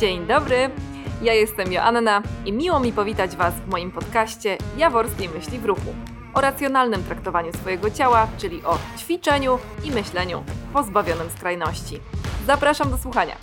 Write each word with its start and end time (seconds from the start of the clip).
Dzień 0.00 0.26
dobry, 0.26 0.70
ja 1.22 1.34
jestem 1.34 1.72
Joanna 1.72 2.22
i 2.46 2.52
miło 2.52 2.80
mi 2.80 2.92
powitać 2.92 3.36
Was 3.36 3.54
w 3.54 3.68
moim 3.68 3.90
podcaście 3.90 4.58
Jaworskiej 4.76 5.28
Myśli 5.28 5.58
w 5.58 5.64
Ruchu 5.64 5.94
o 6.34 6.40
racjonalnym 6.40 7.02
traktowaniu 7.02 7.52
swojego 7.52 7.90
ciała, 7.90 8.28
czyli 8.38 8.62
o 8.64 8.78
ćwiczeniu 8.98 9.58
i 9.84 9.90
myśleniu 9.90 10.44
pozbawionym 10.72 11.30
skrajności. 11.30 12.00
Zapraszam 12.46 12.90
do 12.90 12.98
słuchania. 12.98 13.36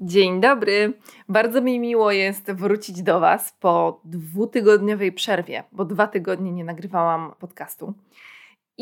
Dzień 0.00 0.40
dobry. 0.40 0.92
Bardzo 1.28 1.60
mi 1.60 1.80
miło 1.80 2.12
jest 2.12 2.52
wrócić 2.52 3.02
do 3.02 3.20
Was 3.20 3.56
po 3.60 4.00
dwutygodniowej 4.04 5.12
przerwie, 5.12 5.64
bo 5.72 5.84
dwa 5.84 6.06
tygodnie 6.06 6.52
nie 6.52 6.64
nagrywałam 6.64 7.32
podcastu. 7.38 7.94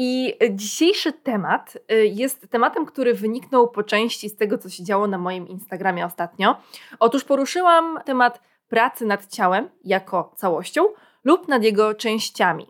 I 0.02 0.34
dzisiejszy 0.50 1.12
temat 1.12 1.78
y, 1.92 2.06
jest 2.06 2.50
tematem, 2.50 2.86
który 2.86 3.14
wyniknął 3.14 3.68
po 3.68 3.82
części 3.82 4.28
z 4.28 4.36
tego, 4.36 4.58
co 4.58 4.68
się 4.68 4.84
działo 4.84 5.06
na 5.06 5.18
moim 5.18 5.48
Instagramie 5.48 6.06
ostatnio. 6.06 6.56
Otóż 7.00 7.24
poruszyłam 7.24 7.98
temat 8.04 8.40
pracy 8.68 9.06
nad 9.06 9.26
ciałem 9.26 9.68
jako 9.84 10.32
całością 10.36 10.82
lub 11.24 11.48
nad 11.48 11.62
jego 11.62 11.94
częściami. 11.94 12.66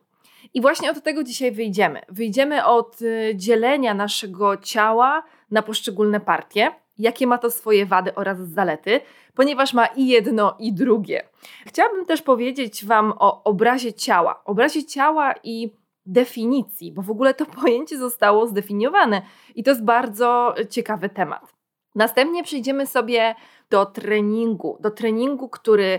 I 0.54 0.60
właśnie 0.60 0.90
od 0.90 1.02
tego 1.02 1.24
dzisiaj 1.24 1.52
wyjdziemy. 1.52 2.00
Wyjdziemy 2.08 2.64
od 2.64 3.02
y, 3.02 3.32
dzielenia 3.36 3.94
naszego 3.94 4.56
ciała 4.56 5.22
na 5.50 5.62
poszczególne 5.62 6.20
partie, 6.20 6.72
jakie 6.98 7.26
ma 7.26 7.38
to 7.38 7.50
swoje 7.50 7.86
wady 7.86 8.14
oraz 8.14 8.38
zalety, 8.38 9.00
ponieważ 9.34 9.74
ma 9.74 9.86
i 9.86 10.06
jedno, 10.06 10.56
i 10.58 10.72
drugie. 10.72 11.22
Chciałabym 11.66 12.06
też 12.06 12.22
powiedzieć 12.22 12.84
Wam 12.84 13.12
o 13.18 13.44
obrazie 13.44 13.92
ciała. 13.92 14.42
Obrazie 14.44 14.84
ciała 14.84 15.34
i 15.44 15.79
definicji, 16.12 16.92
bo 16.92 17.02
w 17.02 17.10
ogóle 17.10 17.34
to 17.34 17.46
pojęcie 17.62 17.98
zostało 17.98 18.46
zdefiniowane 18.46 19.22
i 19.54 19.62
to 19.64 19.70
jest 19.70 19.84
bardzo 19.84 20.54
ciekawy 20.70 21.08
temat. 21.08 21.54
Następnie 21.94 22.44
przejdziemy 22.44 22.86
sobie 22.86 23.34
do 23.70 23.86
treningu, 23.86 24.78
do 24.80 24.90
treningu, 24.90 25.48
który 25.48 25.98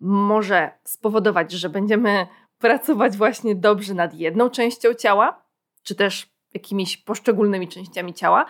może 0.00 0.70
spowodować, 0.84 1.52
że 1.52 1.68
będziemy 1.68 2.26
pracować 2.58 3.16
właśnie 3.16 3.54
dobrze 3.54 3.94
nad 3.94 4.14
jedną 4.14 4.50
częścią 4.50 4.94
ciała, 4.94 5.42
czy 5.82 5.94
też 5.94 6.36
jakimiś 6.54 6.96
poszczególnymi 6.96 7.68
częściami 7.68 8.14
ciała, 8.14 8.46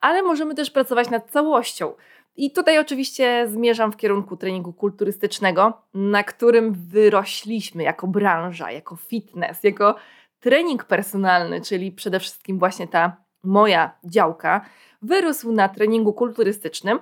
ale 0.00 0.22
możemy 0.22 0.54
też 0.54 0.70
pracować 0.70 1.10
nad 1.10 1.30
całością. 1.30 1.92
I 2.36 2.52
tutaj 2.52 2.78
oczywiście 2.78 3.44
zmierzam 3.48 3.92
w 3.92 3.96
kierunku 3.96 4.36
treningu 4.36 4.72
kulturystycznego, 4.72 5.82
na 5.94 6.24
którym 6.24 6.72
wyrośliśmy 6.72 7.82
jako 7.82 8.06
branża, 8.06 8.70
jako 8.70 8.96
fitness, 8.96 9.64
jako 9.64 9.94
trening 10.40 10.84
personalny, 10.84 11.60
czyli 11.60 11.92
przede 11.92 12.20
wszystkim 12.20 12.58
właśnie 12.58 12.88
ta 12.88 13.16
moja 13.44 13.98
działka, 14.04 14.64
wyrósł 15.02 15.52
na 15.52 15.68
treningu 15.68 16.12
kulturystycznym. 16.12 16.98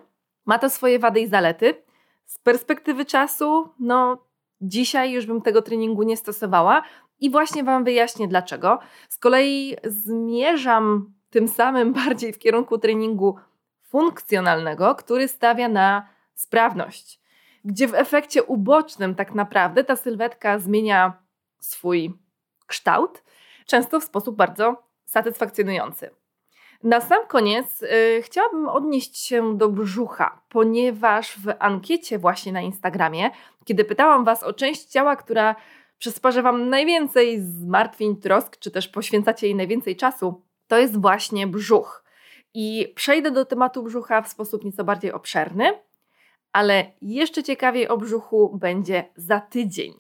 Ma 0.47 0.59
to 0.59 0.71
swoje 0.71 0.99
wady 0.99 1.21
i 1.21 1.29
zalety. 1.29 1.75
Z 2.27 2.39
perspektywy 2.39 3.05
czasu, 3.05 3.69
no 3.81 4.27
dzisiaj 4.61 5.13
już 5.13 5.27
bym 5.27 5.43
tego 5.43 5.63
treningu 5.63 6.03
nie 6.03 6.17
stosowała 6.17 6.83
i 7.21 7.31
właśnie 7.31 7.65
Wam 7.65 7.85
wyjaśnię 7.85 8.29
dlaczego. 8.29 8.79
Z 9.09 9.19
kolei 9.19 9.77
zmierzam 9.85 11.15
tym 11.31 11.49
samym 11.49 11.93
bardziej 12.05 12.33
w 12.33 12.39
kierunku 12.39 12.79
treningu 12.79 13.37
funkcjonalnego, 13.83 14.95
który 14.95 15.29
stawia 15.29 15.69
na 15.69 16.09
sprawność, 16.35 17.21
gdzie 17.65 17.89
w 17.89 17.95
efekcie 17.95 18.43
ubocznym 18.43 19.15
tak 19.15 19.35
naprawdę 19.35 19.85
ta 19.85 19.97
sylwetka 19.97 20.59
zmienia 20.59 21.13
swój 21.59 22.15
kształt, 22.67 23.23
często 23.67 24.01
w 24.01 24.05
sposób 24.05 24.37
bardzo 24.37 24.83
satysfakcjonujący. 25.05 26.11
Na 26.83 27.01
sam 27.01 27.27
koniec 27.27 27.81
yy, 27.81 28.23
chciałabym 28.23 28.69
odnieść 28.69 29.19
się 29.19 29.59
do 29.59 29.69
brzucha, 29.69 30.43
ponieważ 30.49 31.39
w 31.39 31.55
ankiecie 31.59 32.19
właśnie 32.19 32.53
na 32.53 32.61
Instagramie, 32.61 33.31
kiedy 33.65 33.85
pytałam 33.85 34.25
Was 34.25 34.43
o 34.43 34.53
część 34.53 34.85
ciała, 34.85 35.17
która 35.17 35.57
przysparza 35.99 36.43
Wam 36.43 36.69
najwięcej 36.69 37.41
zmartwień, 37.41 38.17
trosk, 38.17 38.57
czy 38.59 38.71
też 38.71 38.89
poświęcacie 38.89 39.47
jej 39.47 39.57
najwięcej 39.57 39.97
czasu, 39.97 40.43
to 40.67 40.79
jest 40.79 41.01
właśnie 41.01 41.47
brzuch. 41.47 42.05
I 42.55 42.93
przejdę 42.97 43.31
do 43.31 43.45
tematu 43.45 43.83
brzucha 43.83 44.23
w 44.23 44.29
sposób 44.29 44.65
nieco 44.65 44.85
bardziej 44.85 45.13
obszerny, 45.13 45.81
ale 46.53 46.93
jeszcze 47.03 47.43
ciekawiej 47.43 47.89
o 47.89 47.97
brzuchu 47.97 48.59
będzie 48.59 49.05
za 49.17 49.41
tydzień. 49.41 49.95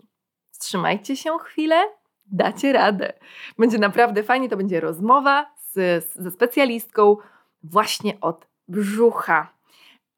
Wstrzymajcie 0.50 1.16
się 1.16 1.38
chwilę 1.38 1.84
dacie 2.32 2.72
radę. 2.72 3.12
Będzie 3.58 3.78
naprawdę 3.78 4.22
fajnie, 4.22 4.48
to 4.48 4.56
będzie 4.56 4.80
rozmowa 4.80 5.46
z, 5.56 6.04
ze 6.14 6.30
specjalistką 6.30 7.16
właśnie 7.62 8.20
od 8.20 8.46
brzucha. 8.68 9.52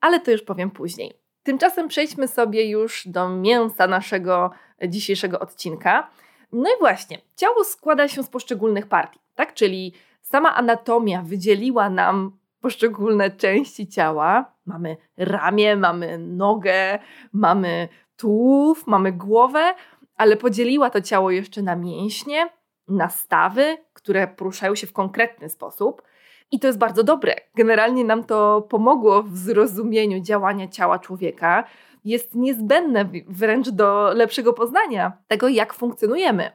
Ale 0.00 0.20
to 0.20 0.30
już 0.30 0.42
powiem 0.42 0.70
później. 0.70 1.12
Tymczasem 1.42 1.88
przejdźmy 1.88 2.28
sobie 2.28 2.70
już 2.70 3.08
do 3.08 3.28
mięsa 3.28 3.86
naszego 3.86 4.50
dzisiejszego 4.88 5.40
odcinka. 5.40 6.10
No 6.52 6.70
i 6.70 6.78
właśnie, 6.80 7.18
ciało 7.36 7.64
składa 7.64 8.08
się 8.08 8.22
z 8.22 8.28
poszczególnych 8.28 8.86
partii, 8.86 9.20
tak? 9.34 9.54
Czyli 9.54 9.92
sama 10.22 10.54
anatomia 10.54 11.22
wydzieliła 11.22 11.90
nam 11.90 12.38
poszczególne 12.60 13.30
części 13.30 13.88
ciała. 13.88 14.52
Mamy 14.66 14.96
ramię, 15.16 15.76
mamy 15.76 16.18
nogę, 16.18 16.98
mamy 17.32 17.88
tułów, 18.16 18.86
mamy 18.86 19.12
głowę, 19.12 19.74
ale 20.18 20.36
podzieliła 20.36 20.90
to 20.90 21.00
ciało 21.00 21.30
jeszcze 21.30 21.62
na 21.62 21.76
mięśnie, 21.76 22.48
na 22.88 23.08
stawy, 23.08 23.76
które 23.92 24.26
poruszają 24.26 24.74
się 24.74 24.86
w 24.86 24.92
konkretny 24.92 25.48
sposób. 25.48 26.02
I 26.50 26.60
to 26.60 26.66
jest 26.66 26.78
bardzo 26.78 27.02
dobre. 27.02 27.34
Generalnie 27.54 28.04
nam 28.04 28.24
to 28.24 28.62
pomogło 28.62 29.22
w 29.22 29.36
zrozumieniu 29.36 30.20
działania 30.20 30.68
ciała 30.68 30.98
człowieka. 30.98 31.64
Jest 32.04 32.34
niezbędne 32.34 33.08
wręcz 33.28 33.68
do 33.68 34.12
lepszego 34.14 34.52
poznania 34.52 35.12
tego, 35.28 35.48
jak 35.48 35.74
funkcjonujemy. 35.74 36.50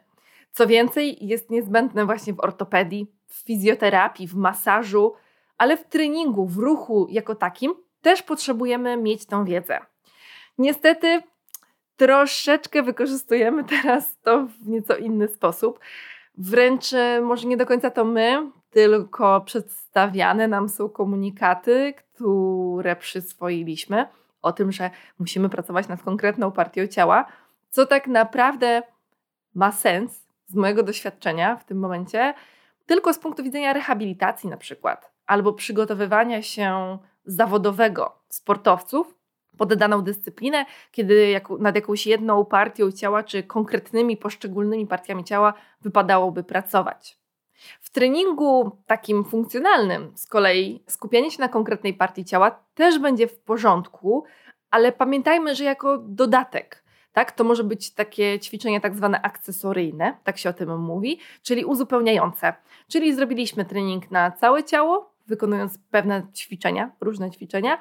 Co 0.51 0.67
więcej, 0.67 1.27
jest 1.27 1.49
niezbędne 1.49 2.05
właśnie 2.05 2.33
w 2.33 2.39
ortopedii, 2.39 3.07
w 3.27 3.35
fizjoterapii, 3.35 4.27
w 4.27 4.35
masażu, 4.35 5.13
ale 5.57 5.77
w 5.77 5.83
treningu, 5.83 6.45
w 6.45 6.57
ruchu 6.57 7.07
jako 7.09 7.35
takim 7.35 7.73
też 8.01 8.23
potrzebujemy 8.23 8.97
mieć 8.97 9.25
tą 9.25 9.45
wiedzę. 9.45 9.79
Niestety, 10.57 11.23
troszeczkę 11.97 12.83
wykorzystujemy 12.83 13.63
teraz 13.81 14.17
to 14.19 14.45
w 14.45 14.67
nieco 14.67 14.95
inny 14.95 15.27
sposób. 15.27 15.79
Wręcz 16.37 16.93
e, 16.93 17.21
może 17.21 17.47
nie 17.47 17.57
do 17.57 17.65
końca 17.65 17.89
to 17.89 18.05
my, 18.05 18.51
tylko 18.69 19.41
przedstawiane 19.41 20.47
nam 20.47 20.69
są 20.69 20.89
komunikaty, 20.89 21.93
które 21.93 22.95
przyswoiliśmy 22.95 24.07
o 24.41 24.51
tym, 24.51 24.71
że 24.71 24.89
musimy 25.19 25.49
pracować 25.49 25.87
nad 25.87 26.03
konkretną 26.03 26.51
partią 26.51 26.87
ciała, 26.87 27.25
co 27.69 27.85
tak 27.85 28.07
naprawdę 28.07 28.83
ma 29.55 29.71
sens 29.71 30.27
z 30.47 30.55
mojego 30.55 30.83
doświadczenia 30.83 31.55
w 31.55 31.65
tym 31.65 31.79
momencie, 31.79 32.33
tylko 32.85 33.13
z 33.13 33.19
punktu 33.19 33.43
widzenia 33.43 33.73
rehabilitacji 33.73 34.49
na 34.49 34.57
przykład, 34.57 35.11
albo 35.25 35.53
przygotowywania 35.53 36.41
się 36.41 36.97
zawodowego 37.25 38.17
sportowców 38.29 39.15
pod 39.57 39.73
daną 39.73 40.01
dyscyplinę, 40.01 40.65
kiedy 40.91 41.29
jak, 41.29 41.49
nad 41.49 41.75
jakąś 41.75 42.07
jedną 42.07 42.45
partią 42.45 42.91
ciała, 42.91 43.23
czy 43.23 43.43
konkretnymi 43.43 44.17
poszczególnymi 44.17 44.87
partiami 44.87 45.23
ciała 45.23 45.53
wypadałoby 45.81 46.43
pracować. 46.43 47.23
W 47.81 47.89
treningu 47.89 48.77
takim 48.85 49.23
funkcjonalnym 49.23 50.11
z 50.15 50.27
kolei 50.27 50.83
skupianie 50.87 51.31
się 51.31 51.41
na 51.41 51.49
konkretnej 51.49 51.93
partii 51.93 52.25
ciała 52.25 52.51
też 52.73 52.99
będzie 52.99 53.27
w 53.27 53.39
porządku, 53.39 54.23
ale 54.71 54.91
pamiętajmy, 54.91 55.55
że 55.55 55.63
jako 55.63 55.97
dodatek. 55.97 56.83
Tak, 57.13 57.31
to 57.31 57.43
może 57.43 57.63
być 57.63 57.93
takie 57.93 58.39
ćwiczenie 58.39 58.81
tak 58.81 58.95
zwane 58.95 59.21
akcesoryjne, 59.21 60.17
tak 60.23 60.37
się 60.37 60.49
o 60.49 60.53
tym 60.53 60.79
mówi, 60.81 61.19
czyli 61.41 61.65
uzupełniające. 61.65 62.53
Czyli 62.87 63.15
zrobiliśmy 63.15 63.65
trening 63.65 64.11
na 64.11 64.31
całe 64.31 64.63
ciało, 64.63 65.13
wykonując 65.27 65.79
pewne 65.91 66.27
ćwiczenia, 66.35 66.91
różne 67.01 67.31
ćwiczenia, 67.31 67.77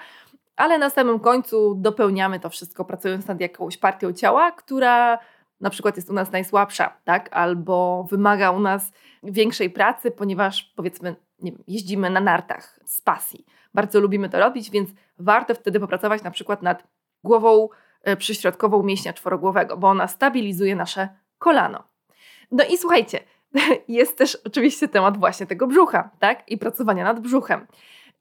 ale 0.62 0.78
na 0.78 0.90
samym 0.90 1.20
końcu 1.20 1.74
dopełniamy 1.74 2.40
to 2.40 2.50
wszystko, 2.50 2.84
pracując 2.84 3.26
nad 3.26 3.40
jakąś 3.40 3.78
partią 3.78 4.12
ciała, 4.12 4.52
która 4.52 5.18
na 5.60 5.70
przykład 5.70 5.96
jest 5.96 6.10
u 6.10 6.12
nas 6.12 6.32
najsłabsza, 6.32 6.96
tak? 7.04 7.28
albo 7.32 8.06
wymaga 8.10 8.50
u 8.50 8.60
nas 8.60 8.92
większej 9.22 9.70
pracy, 9.70 10.10
ponieważ 10.10 10.72
powiedzmy 10.76 11.16
jeździmy 11.68 12.10
na 12.10 12.20
nartach 12.20 12.80
z 12.84 13.00
pasji. 13.00 13.46
Bardzo 13.74 14.00
lubimy 14.00 14.28
to 14.28 14.38
robić, 14.38 14.70
więc 14.70 14.90
warto 15.18 15.54
wtedy 15.54 15.80
popracować 15.80 16.22
na 16.22 16.30
przykład 16.30 16.62
nad 16.62 16.84
głową 17.24 17.68
e, 18.02 18.16
przyśrodkową 18.16 18.82
mięśnia 18.82 19.12
czworogłowego, 19.12 19.76
bo 19.76 19.88
ona 19.88 20.08
stabilizuje 20.08 20.76
nasze 20.76 21.08
kolano. 21.38 21.82
No 22.50 22.64
i 22.64 22.78
słuchajcie, 22.78 23.20
jest 23.88 24.18
też 24.18 24.38
oczywiście 24.46 24.88
temat 24.88 25.18
właśnie 25.18 25.46
tego 25.46 25.66
brzucha, 25.66 26.10
tak? 26.18 26.48
I 26.50 26.58
pracowania 26.58 27.04
nad 27.04 27.20
brzuchem. 27.20 27.66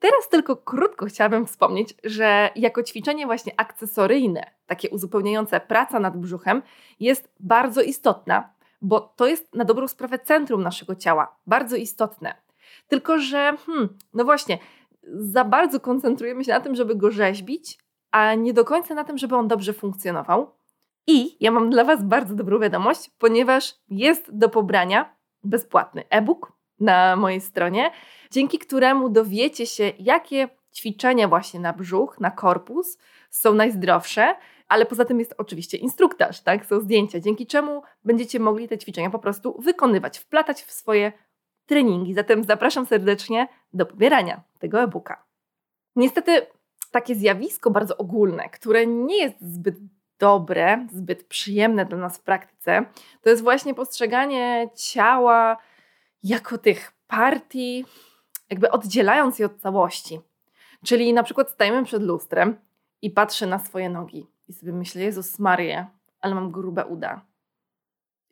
Teraz 0.02 0.30
tylko 0.30 0.56
krótko 0.56 1.06
chciałabym 1.06 1.46
wspomnieć, 1.46 1.94
że 2.04 2.50
jako 2.56 2.84
ćwiczenie 2.84 3.26
właśnie 3.26 3.54
akcesoryjne, 3.58 4.52
takie 4.66 4.90
uzupełniające 4.90 5.60
praca 5.60 6.00
nad 6.00 6.18
brzuchem 6.18 6.62
jest 7.00 7.34
bardzo 7.40 7.82
istotna, 7.82 8.54
bo 8.82 9.00
to 9.00 9.28
jest 9.28 9.56
na 9.56 9.66
dobrą 9.66 9.88
sprawę 9.88 10.20
centrum 10.20 10.64
naszego 10.64 10.96
ciała, 10.96 11.36
bardzo 11.48 11.76
istotne. 11.76 12.36
Tylko, 12.88 13.20
że, 13.20 13.54
hmm, 13.66 13.98
no 14.14 14.26
właśnie, 14.26 14.58
za 15.04 15.46
bardzo 15.46 15.80
koncentrujemy 15.80 16.44
się 16.44 16.52
na 16.52 16.60
tym, 16.60 16.76
żeby 16.76 16.96
go 16.96 17.12
rzeźbić, 17.12 17.78
a 18.12 18.36
nie 18.36 18.54
do 18.54 18.66
końca 18.66 18.94
na 18.94 19.04
tym, 19.04 19.18
żeby 19.18 19.36
on 19.36 19.48
dobrze 19.48 19.74
funkcjonował. 19.74 20.52
I 21.08 21.38
ja 21.40 21.52
mam 21.52 21.70
dla 21.70 21.84
Was 21.84 22.04
bardzo 22.04 22.36
dobrą 22.36 22.60
wiadomość, 22.60 23.12
ponieważ 23.20 23.74
jest 23.90 24.38
do 24.38 24.50
pobrania 24.50 25.16
bezpłatny 25.44 26.04
e-book 26.10 26.61
na 26.82 27.16
mojej 27.16 27.42
stronie, 27.42 27.92
dzięki 28.32 28.60
któremu 28.60 29.10
dowiecie 29.10 29.66
się, 29.66 29.92
jakie 30.00 30.50
ćwiczenia 30.76 31.28
właśnie 31.28 31.60
na 31.60 31.74
brzuch, 31.74 32.20
na 32.20 32.32
korpus 32.32 32.98
są 33.30 33.54
najzdrowsze, 33.54 34.36
ale 34.68 34.86
poza 34.86 35.06
tym 35.06 35.20
jest 35.20 35.36
oczywiście 35.38 35.78
instruktaż, 35.78 36.42
tak? 36.42 36.66
Są 36.66 36.80
zdjęcia, 36.80 37.20
dzięki 37.20 37.48
czemu 37.48 37.82
będziecie 38.04 38.40
mogli 38.40 38.68
te 38.68 38.78
ćwiczenia 38.78 39.10
po 39.10 39.20
prostu 39.20 39.62
wykonywać, 39.62 40.20
wplatać 40.20 40.62
w 40.62 40.72
swoje 40.72 41.12
treningi. 41.66 42.14
Zatem 42.14 42.44
zapraszam 42.44 42.86
serdecznie 42.86 43.48
do 43.74 43.86
pobierania 43.86 44.42
tego 44.60 44.82
e-booka. 44.82 45.24
Niestety 45.96 46.48
takie 46.92 47.16
zjawisko 47.16 47.72
bardzo 47.72 47.98
ogólne, 47.98 48.50
które 48.50 48.88
nie 48.88 49.18
jest 49.18 49.42
zbyt 49.42 49.76
dobre, 50.20 50.88
zbyt 50.92 51.24
przyjemne 51.24 51.86
dla 51.86 51.98
nas 51.98 52.18
w 52.18 52.24
praktyce, 52.24 52.86
to 53.22 53.30
jest 53.30 53.44
właśnie 53.44 53.74
postrzeganie 53.74 54.70
ciała 54.76 55.58
jako 56.24 56.58
tych 56.58 56.92
partii, 57.08 57.86
jakby 58.50 58.72
oddzielając 58.72 59.40
je 59.40 59.46
od 59.46 59.62
całości. 59.62 60.20
Czyli 60.86 61.14
na 61.14 61.24
przykład 61.24 61.52
stajemy 61.52 61.84
przed 61.84 62.04
lustrem 62.04 62.56
i 63.02 63.10
patrzę 63.10 63.48
na 63.48 63.60
swoje 63.60 63.90
nogi 63.90 64.28
i 64.48 64.54
sobie 64.54 64.74
myślę, 64.74 65.02
Jezus 65.02 65.40
Maria, 65.40 65.88
ale 66.22 66.36
mam 66.36 66.52
grube 66.52 66.86
uda. 66.86 67.22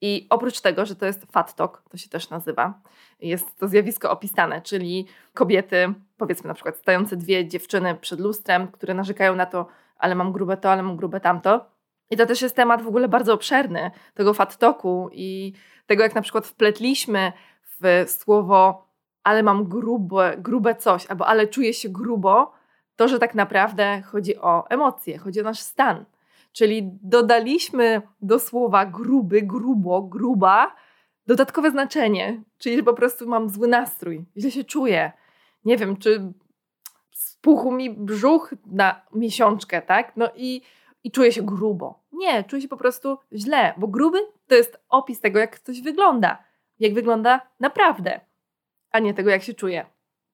I 0.01 0.27
oprócz 0.29 0.61
tego, 0.61 0.85
że 0.85 0.95
to 0.95 1.05
jest 1.05 1.25
fat 1.31 1.55
talk, 1.55 1.83
to 1.89 1.97
się 1.97 2.09
też 2.09 2.29
nazywa, 2.29 2.81
jest 3.19 3.57
to 3.57 3.67
zjawisko 3.67 4.11
opisane, 4.11 4.61
czyli 4.61 5.07
kobiety, 5.33 5.93
powiedzmy 6.17 6.47
na 6.47 6.53
przykład 6.53 6.77
stające 6.77 7.17
dwie 7.17 7.47
dziewczyny 7.47 7.95
przed 7.95 8.19
lustrem, 8.19 8.67
które 8.67 8.93
narzekają 8.93 9.35
na 9.35 9.45
to, 9.45 9.67
ale 9.97 10.15
mam 10.15 10.31
grube 10.31 10.57
to, 10.57 10.71
ale 10.71 10.83
mam 10.83 10.97
grube 10.97 11.19
tamto. 11.19 11.65
I 12.09 12.17
to 12.17 12.25
też 12.25 12.41
jest 12.41 12.55
temat 12.55 12.81
w 12.81 12.87
ogóle 12.87 13.07
bardzo 13.07 13.33
obszerny 13.33 13.91
tego 14.13 14.33
fat 14.33 14.57
talku 14.57 15.09
i 15.11 15.53
tego, 15.85 16.03
jak 16.03 16.15
na 16.15 16.21
przykład 16.21 16.47
wpletliśmy 16.47 17.33
w 17.81 18.05
słowo 18.07 18.89
ale 19.23 19.43
mam 19.43 19.63
grube, 19.63 20.37
grube 20.37 20.75
coś, 20.75 21.05
albo 21.05 21.27
ale 21.27 21.47
czuję 21.47 21.73
się 21.73 21.89
grubo, 21.89 22.51
to, 22.95 23.07
że 23.07 23.19
tak 23.19 23.35
naprawdę 23.35 24.01
chodzi 24.01 24.37
o 24.37 24.69
emocje, 24.69 25.17
chodzi 25.17 25.39
o 25.39 25.43
nasz 25.43 25.59
stan. 25.59 26.05
Czyli 26.51 26.89
dodaliśmy 27.01 28.01
do 28.21 28.39
słowa 28.39 28.85
gruby, 28.85 29.41
grubo, 29.41 30.01
gruba 30.01 30.75
dodatkowe 31.27 31.71
znaczenie, 31.71 32.43
czyli 32.57 32.77
że 32.77 32.83
po 32.83 32.93
prostu 32.93 33.27
mam 33.27 33.49
zły 33.49 33.67
nastrój, 33.67 34.25
źle 34.37 34.51
się 34.51 34.63
czuję. 34.63 35.11
Nie 35.65 35.77
wiem, 35.77 35.97
czy 35.97 36.33
spuchł 37.11 37.71
mi 37.71 37.89
brzuch 37.89 38.53
na 38.65 39.01
miesiączkę, 39.13 39.81
tak? 39.81 40.11
No 40.15 40.29
i, 40.35 40.61
i 41.03 41.11
czuję 41.11 41.31
się 41.31 41.41
grubo. 41.41 41.99
Nie, 42.11 42.43
czuję 42.43 42.61
się 42.61 42.67
po 42.67 42.77
prostu 42.77 43.17
źle, 43.33 43.73
bo 43.77 43.87
gruby 43.87 44.19
to 44.47 44.55
jest 44.55 44.79
opis 44.89 45.19
tego, 45.19 45.39
jak 45.39 45.59
coś 45.59 45.81
wygląda. 45.81 46.48
Jak 46.79 46.93
wygląda 46.93 47.41
naprawdę, 47.59 48.19
a 48.91 48.99
nie 48.99 49.13
tego, 49.13 49.29
jak 49.29 49.43
się 49.43 49.53
czuje. 49.53 49.85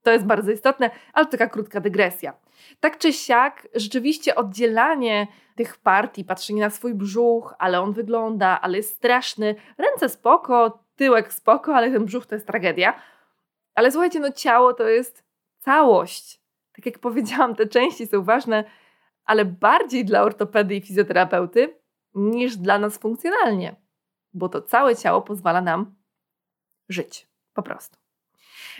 To 0.04 0.12
jest 0.12 0.26
bardzo 0.26 0.52
istotne, 0.52 0.90
ale 1.14 1.26
taka 1.26 1.48
krótka 1.48 1.82
dygresja. 1.82 2.34
Tak 2.80 2.98
czy 2.98 3.14
siak, 3.14 3.68
rzeczywiście 3.76 4.36
oddzielanie 4.36 5.28
tych 5.56 5.78
partii, 5.78 6.26
patrzenie 6.26 6.62
na 6.62 6.70
swój 6.70 6.94
brzuch, 6.94 7.56
ale 7.60 7.82
on 7.82 7.94
wygląda, 7.94 8.62
ale 8.62 8.78
jest 8.78 8.96
straszny, 8.96 9.56
ręce 9.78 10.10
spoko, 10.10 10.80
tyłek 10.96 11.34
spoko, 11.34 11.76
ale 11.76 11.92
ten 11.92 12.06
brzuch 12.06 12.26
to 12.26 12.36
jest 12.36 12.48
tragedia. 12.48 13.00
Ale 13.76 13.92
słuchajcie, 13.92 14.20
no 14.20 14.32
ciało 14.32 14.74
to 14.74 14.88
jest 14.88 15.26
całość. 15.60 16.42
Tak 16.76 16.86
jak 16.86 17.00
powiedziałam, 17.00 17.56
te 17.56 17.68
części 17.68 18.08
są 18.08 18.24
ważne, 18.24 18.64
ale 19.26 19.46
bardziej 19.46 20.06
dla 20.06 20.22
ortopedy 20.22 20.76
i 20.76 20.82
fizjoterapeuty 20.82 21.80
niż 22.14 22.58
dla 22.58 22.80
nas 22.80 22.98
funkcjonalnie, 22.98 23.76
bo 24.34 24.50
to 24.50 24.62
całe 24.62 24.96
ciało 24.96 25.22
pozwala 25.22 25.62
nam 25.62 25.96
żyć. 26.90 27.28
Po 27.54 27.64
prostu. 27.64 27.98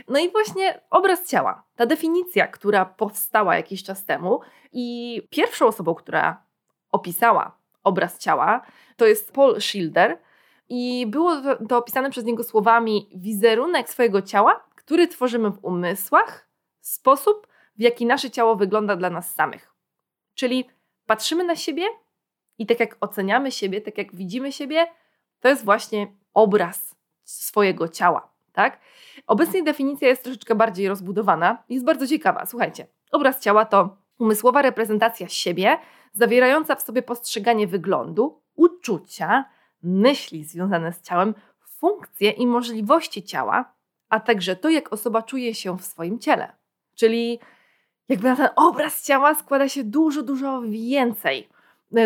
No 0.08 0.20
i 0.20 0.32
właśnie 0.32 0.82
obraz 0.90 1.28
ciała. 1.28 1.64
Ta 1.76 1.86
definicja, 1.86 2.48
która 2.48 2.86
powstała 2.86 3.56
jakiś 3.56 3.84
czas 3.84 4.06
temu 4.06 4.42
i 4.72 5.22
pierwszą 5.30 5.68
osobą, 5.68 5.96
która 5.96 6.44
opisała 6.92 7.58
obraz 7.84 8.18
ciała, 8.18 8.62
to 8.96 9.06
jest 9.06 9.32
Paul 9.32 9.62
Schilder 9.62 10.18
i 10.70 11.06
było 11.08 11.42
to 11.70 11.78
opisane 11.78 12.10
przez 12.10 12.26
niego 12.26 12.44
słowami 12.44 13.10
wizerunek 13.16 13.90
swojego 13.90 14.22
ciała, 14.22 14.64
który 14.76 15.08
tworzymy 15.08 15.52
w 15.52 15.66
umysłach, 15.66 16.50
sposób, 16.82 17.48
w 17.78 17.82
jaki 17.82 18.06
nasze 18.06 18.32
ciało 18.32 18.56
wygląda 18.56 18.96
dla 18.96 19.10
nas 19.10 19.34
samych. 19.34 19.74
Czyli 20.36 20.70
patrzymy 21.06 21.44
na 21.44 21.56
siebie 21.56 21.84
i 22.58 22.66
tak 22.66 22.80
jak 22.80 22.98
oceniamy 23.00 23.52
siebie, 23.52 23.82
tak 23.82 23.98
jak 23.98 24.16
widzimy 24.16 24.52
siebie, 24.52 24.88
to 25.40 25.48
jest 25.48 25.66
właśnie 25.66 26.08
obraz 26.34 26.96
swojego 27.26 27.88
ciała 27.88 28.36
tak? 28.56 28.80
Obecnie 29.28 29.64
definicja 29.64 30.08
jest 30.08 30.24
troszeczkę 30.24 30.56
bardziej 30.56 30.88
rozbudowana 30.88 31.64
i 31.70 31.74
jest 31.74 31.86
bardzo 31.86 32.08
ciekawa. 32.08 32.46
Słuchajcie, 32.46 32.88
obraz 33.12 33.40
ciała 33.40 33.66
to 33.66 33.98
umysłowa 34.20 34.62
reprezentacja 34.62 35.28
siebie, 35.28 35.78
zawierająca 36.14 36.76
w 36.76 36.82
sobie 36.82 37.02
postrzeganie 37.02 37.68
wyglądu, 37.68 38.42
uczucia, 38.56 39.46
myśli 39.84 40.44
związane 40.44 40.94
z 40.94 41.02
ciałem, 41.02 41.34
funkcje 41.60 42.32
i 42.32 42.48
możliwości 42.48 43.24
ciała, 43.24 43.74
a 44.10 44.20
także 44.20 44.56
to, 44.56 44.70
jak 44.70 44.94
osoba 44.94 45.22
czuje 45.22 45.54
się 45.56 45.78
w 45.78 45.86
swoim 45.86 46.20
ciele. 46.20 46.52
Czyli 46.96 47.40
jakby 48.10 48.28
na 48.28 48.36
ten 48.36 48.50
obraz 48.56 49.04
ciała 49.04 49.36
składa 49.36 49.70
się 49.70 49.84
dużo, 49.84 50.24
dużo 50.24 50.62
więcej. 50.62 51.50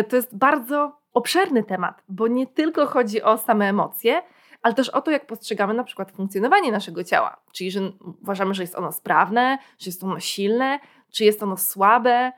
To 0.08 0.16
jest 0.16 0.36
bardzo 0.36 1.00
obszerny 1.12 1.64
temat, 1.64 2.02
bo 2.08 2.28
nie 2.28 2.46
tylko 2.46 2.86
chodzi 2.86 3.22
o 3.22 3.38
same 3.38 3.68
emocje, 3.68 4.22
ale 4.62 4.74
też 4.74 4.88
o 4.88 5.00
to, 5.00 5.10
jak 5.10 5.26
postrzegamy 5.26 5.74
na 5.74 5.84
przykład 5.84 6.12
funkcjonowanie 6.12 6.72
naszego 6.72 7.04
ciała. 7.04 7.36
Czyli, 7.52 7.70
że 7.70 7.80
uważamy, 8.22 8.54
że 8.54 8.62
jest 8.62 8.74
ono 8.74 8.92
sprawne, 8.92 9.58
że 9.78 9.88
jest 9.88 10.04
ono 10.04 10.20
silne, 10.20 10.78
czy 11.10 11.24
jest 11.24 11.42
ono 11.42 11.56
słabe 11.56 12.32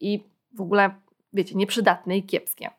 i 0.00 0.24
w 0.52 0.60
ogóle, 0.60 0.94
wiecie, 1.32 1.54
nieprzydatne 1.54 2.16
i 2.16 2.22
kiepskie. 2.22 2.70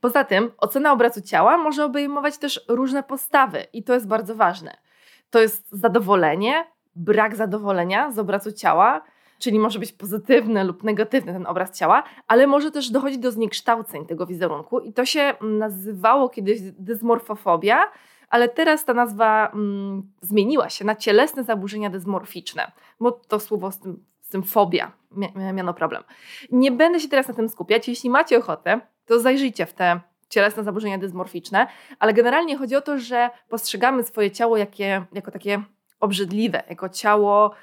Poza 0.00 0.24
tym, 0.24 0.50
ocena 0.58 0.92
obrazu 0.92 1.20
ciała 1.20 1.56
może 1.56 1.84
obejmować 1.84 2.38
też 2.38 2.64
różne 2.68 3.02
postawy 3.02 3.66
i 3.72 3.82
to 3.82 3.94
jest 3.94 4.06
bardzo 4.06 4.34
ważne. 4.34 4.76
To 5.30 5.40
jest 5.40 5.70
zadowolenie, 5.72 6.64
brak 6.96 7.36
zadowolenia 7.36 8.10
z 8.10 8.18
obrazu 8.18 8.52
ciała, 8.52 9.02
czyli 9.38 9.58
może 9.58 9.78
być 9.78 9.92
pozytywny 9.92 10.64
lub 10.64 10.84
negatywny 10.84 11.32
ten 11.32 11.46
obraz 11.46 11.78
ciała, 11.78 12.02
ale 12.26 12.46
może 12.46 12.70
też 12.70 12.90
dochodzić 12.90 13.18
do 13.18 13.30
zniekształceń 13.30 14.06
tego 14.06 14.26
wizerunku 14.26 14.80
i 14.80 14.92
to 14.92 15.04
się 15.04 15.34
nazywało 15.40 16.28
kiedyś 16.28 16.60
dysmorfofobia, 16.60 17.84
ale 18.30 18.48
teraz 18.48 18.84
ta 18.84 18.94
nazwa 18.94 19.50
mm, 19.54 20.02
zmieniła 20.20 20.70
się 20.70 20.84
na 20.84 20.96
cielesne 20.96 21.44
zaburzenia 21.44 21.90
dysmorficzne, 21.90 22.72
bo 23.00 23.12
to 23.12 23.40
słowo 23.40 23.72
z 23.72 23.78
tym, 23.78 24.04
z 24.20 24.28
tym 24.28 24.42
fobia 24.42 24.92
miano 25.54 25.74
problem. 25.74 26.02
Nie 26.52 26.72
będę 26.72 27.00
się 27.00 27.08
teraz 27.08 27.28
na 27.28 27.34
tym 27.34 27.48
skupiać. 27.48 27.88
Jeśli 27.88 28.10
macie 28.10 28.38
ochotę, 28.38 28.80
to 29.06 29.20
zajrzyjcie 29.20 29.66
w 29.66 29.72
te 29.72 30.00
cielesne 30.28 30.64
zaburzenia 30.64 30.98
dysmorficzne, 30.98 31.66
ale 31.98 32.14
generalnie 32.14 32.56
chodzi 32.56 32.76
o 32.76 32.80
to, 32.80 32.98
że 32.98 33.30
postrzegamy 33.48 34.04
swoje 34.04 34.30
ciało 34.30 34.56
jakie, 34.56 35.04
jako 35.12 35.30
takie 35.30 35.62
obrzydliwe, 36.00 36.62
jako 36.70 36.88
ciało, 36.88 37.54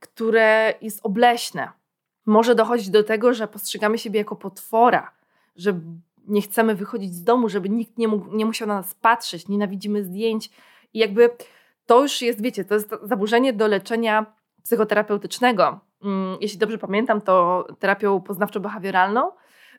które 0.00 0.74
jest 0.80 1.00
obleśne. 1.02 1.68
Może 2.26 2.54
dochodzić 2.54 2.90
do 2.90 3.04
tego, 3.04 3.34
że 3.34 3.48
postrzegamy 3.48 3.98
siebie 3.98 4.18
jako 4.18 4.36
potwora, 4.36 5.10
że 5.56 5.80
nie 6.26 6.42
chcemy 6.42 6.74
wychodzić 6.74 7.14
z 7.14 7.22
domu, 7.22 7.48
żeby 7.48 7.68
nikt 7.68 7.98
nie, 7.98 8.08
mógł, 8.08 8.36
nie 8.36 8.46
musiał 8.46 8.68
na 8.68 8.74
nas 8.74 8.94
patrzeć, 8.94 9.48
nienawidzimy 9.48 10.04
zdjęć. 10.04 10.50
I 10.94 10.98
jakby 10.98 11.30
to 11.86 12.02
już 12.02 12.22
jest, 12.22 12.42
wiecie, 12.42 12.64
to 12.64 12.74
jest 12.74 12.94
zaburzenie 13.02 13.52
do 13.52 13.68
leczenia 13.68 14.26
psychoterapeutycznego. 14.62 15.80
Mm, 16.04 16.36
jeśli 16.40 16.58
dobrze 16.58 16.78
pamiętam, 16.78 17.20
to 17.20 17.66
terapią 17.78 18.18
poznawczo-behawioralną, 18.18 19.30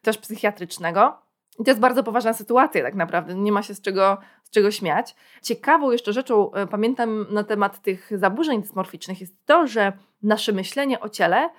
też 0.01 0.17
psychiatrycznego. 0.17 1.17
I 1.59 1.63
to 1.63 1.71
jest 1.71 1.81
bardzo 1.81 2.03
poważna 2.03 2.33
sytuacja, 2.33 2.83
tak 2.83 2.95
naprawdę. 2.95 3.35
Nie 3.35 3.51
ma 3.51 3.63
się 3.63 3.75
z 3.75 3.81
czego, 3.81 4.17
z 4.43 4.49
czego 4.49 4.71
śmiać. 4.71 5.15
Ciekawą 5.41 5.91
jeszcze 5.91 6.13
rzeczą, 6.13 6.53
e, 6.53 6.67
pamiętam 6.67 7.25
na 7.29 7.43
temat 7.43 7.81
tych 7.81 8.11
zaburzeń 8.17 8.61
dysmorficznych, 8.61 9.21
jest 9.21 9.45
to, 9.45 9.67
że 9.67 9.93
nasze 10.23 10.51
myślenie 10.51 10.99
o 10.99 11.09
ciele 11.09 11.49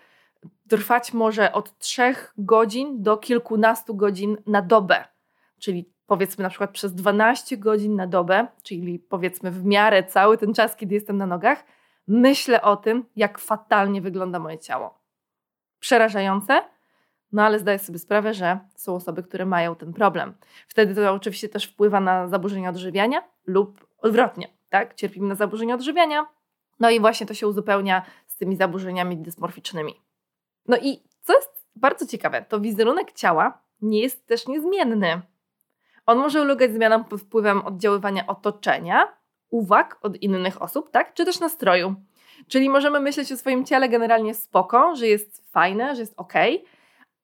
trwać 0.68 1.12
może 1.12 1.52
od 1.52 1.78
3 1.78 2.14
godzin 2.38 3.02
do 3.02 3.16
kilkunastu 3.16 3.94
godzin 3.94 4.36
na 4.46 4.62
dobę. 4.62 5.04
Czyli 5.58 5.92
powiedzmy 6.06 6.42
na 6.42 6.48
przykład 6.48 6.70
przez 6.70 6.94
12 6.94 7.56
godzin 7.56 7.96
na 7.96 8.06
dobę, 8.06 8.46
czyli 8.62 8.98
powiedzmy 8.98 9.50
w 9.50 9.64
miarę 9.64 10.04
cały 10.04 10.38
ten 10.38 10.54
czas, 10.54 10.76
kiedy 10.76 10.94
jestem 10.94 11.16
na 11.16 11.26
nogach, 11.26 11.64
myślę 12.06 12.62
o 12.62 12.76
tym, 12.76 13.04
jak 13.16 13.38
fatalnie 13.38 14.00
wygląda 14.02 14.38
moje 14.38 14.58
ciało. 14.58 14.98
Przerażające, 15.78 16.62
no 17.32 17.42
ale 17.42 17.58
zdaję 17.58 17.78
sobie 17.78 17.98
sprawę, 17.98 18.34
że 18.34 18.58
są 18.76 18.94
osoby, 18.94 19.22
które 19.22 19.46
mają 19.46 19.76
ten 19.76 19.92
problem. 19.92 20.34
Wtedy 20.68 20.94
to 20.94 21.12
oczywiście 21.12 21.48
też 21.48 21.64
wpływa 21.64 22.00
na 22.00 22.28
zaburzenia 22.28 22.70
odżywiania 22.70 23.22
lub 23.46 23.86
odwrotnie, 23.98 24.48
tak? 24.68 24.94
Cierpimy 24.94 25.28
na 25.28 25.34
zaburzenia 25.34 25.74
odżywiania, 25.74 26.26
no 26.80 26.90
i 26.90 27.00
właśnie 27.00 27.26
to 27.26 27.34
się 27.34 27.46
uzupełnia 27.46 28.02
z 28.26 28.36
z 28.36 28.38
tymi 28.38 28.56
zaburzeniami 28.56 29.16
dysmorficznymi. 29.16 29.94
No 30.68 30.76
i 30.76 31.02
co 31.22 31.32
jest 31.32 31.66
bardzo 31.76 32.06
ciekawe, 32.06 32.44
to 32.48 32.60
wizerunek 32.60 33.12
ciała 33.12 33.62
nie 33.82 34.00
jest 34.00 34.26
też 34.26 34.46
niezmienny. 34.46 35.20
On 36.06 36.18
może 36.18 36.42
ulegać 36.42 36.72
zmianom 36.72 37.04
pod 37.04 37.20
wpływem 37.20 37.62
oddziaływania 37.66 38.26
otoczenia, 38.26 39.16
uwag 39.50 39.98
od 40.02 40.16
innych 40.22 40.62
osób, 40.62 40.90
tak? 40.90 41.14
Czy 41.14 41.24
też 41.24 41.40
nastroju. 41.40 41.94
Czyli 42.48 42.70
możemy 42.70 43.00
myśleć 43.00 43.32
o 43.32 43.36
swoim 43.36 43.64
ciele 43.64 43.88
generalnie 43.88 44.34
spoko, 44.34 44.96
że 44.96 45.06
jest 45.06 45.52
fajne, 45.52 45.94
że 45.94 46.00
jest 46.00 46.14
ok, 46.16 46.32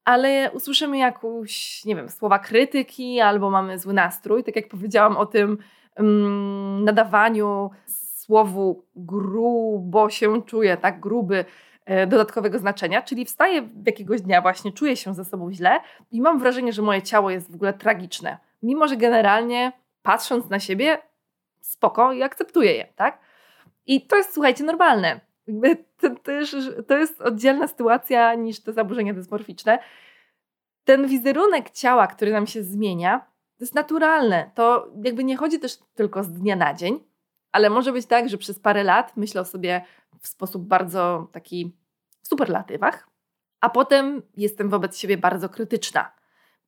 ale 0.05 0.51
usłyszymy 0.53 0.99
jakąś, 0.99 1.85
nie 1.85 1.97
wiem, 1.97 2.09
słowa 2.09 2.39
krytyki 2.39 3.21
albo 3.21 3.51
mamy 3.51 3.79
zły 3.79 3.93
nastrój, 3.93 4.45
tak 4.45 4.57
jak 4.57 4.69
powiedziałam 4.69 5.17
o 5.17 5.27
tym 5.27 5.59
um, 5.97 6.85
nadawaniu 6.85 7.71
słowu 7.87 8.85
grubo 8.97 10.11
się 10.11 10.43
czuję, 10.43 10.77
tak, 10.77 11.01
gruby, 11.01 11.45
dodatkowego 11.87 12.59
znaczenia, 12.59 13.03
czyli 13.03 13.25
wstaję 13.25 13.69
jakiegoś 13.87 14.21
dnia, 14.21 14.43
właśnie 14.43 14.73
czuję 14.73 14.97
się 14.97 15.15
ze 15.15 15.25
sobą 15.25 15.53
źle 15.53 15.81
i 16.11 16.21
mam 16.21 16.39
wrażenie, 16.39 16.73
że 16.73 16.83
moje 16.83 17.03
ciało 17.03 17.31
jest 17.31 17.53
w 17.53 17.55
ogóle 17.55 17.73
tragiczne. 17.73 18.39
Mimo, 18.63 18.89
że 18.89 18.97
generalnie 18.97 19.73
patrząc 20.03 20.51
na 20.51 20.61
siebie, 20.61 20.99
spoko 21.61 22.13
i 22.13 22.23
akceptuję 22.23 22.73
je, 22.73 22.87
tak? 22.97 23.19
I 23.87 24.07
to 24.07 24.17
jest, 24.17 24.35
słuchajcie, 24.35 24.65
normalne. 24.65 25.21
To, 26.01 26.11
to, 26.11 26.33
to 26.87 26.97
jest 26.97 27.21
oddzielna 27.21 27.69
sytuacja 27.69 28.35
niż 28.35 28.61
te 28.61 28.73
zaburzenia 28.73 29.15
dysmorficzne. 29.15 29.79
Ten 30.85 31.07
wizerunek 31.07 31.71
ciała, 31.71 32.07
który 32.07 32.33
nam 32.33 32.47
się 32.47 32.63
zmienia, 32.63 33.19
to 33.59 33.65
jest 33.65 33.75
naturalne. 33.75 34.51
To 34.55 34.93
jakby 35.05 35.25
nie 35.25 35.37
chodzi 35.37 35.61
też 35.61 35.79
tylko 35.95 36.23
z 36.23 36.33
dnia 36.33 36.57
na 36.57 36.75
dzień, 36.75 37.01
ale 37.53 37.71
może 37.71 37.93
być 37.93 38.07
tak, 38.07 38.29
że 38.29 38.39
przez 38.39 38.59
parę 38.59 38.85
lat 38.85 39.17
myślę 39.17 39.41
o 39.41 39.45
sobie 39.45 39.85
w 40.23 40.29
sposób 40.29 40.67
bardzo 40.67 41.29
taki 41.33 41.77
w 42.23 42.29
superlatywach, 42.29 43.09
a 43.61 43.71
potem 43.71 44.23
jestem 44.37 44.69
wobec 44.71 44.99
siebie 44.99 45.17
bardzo 45.17 45.49
krytyczna 45.49 46.13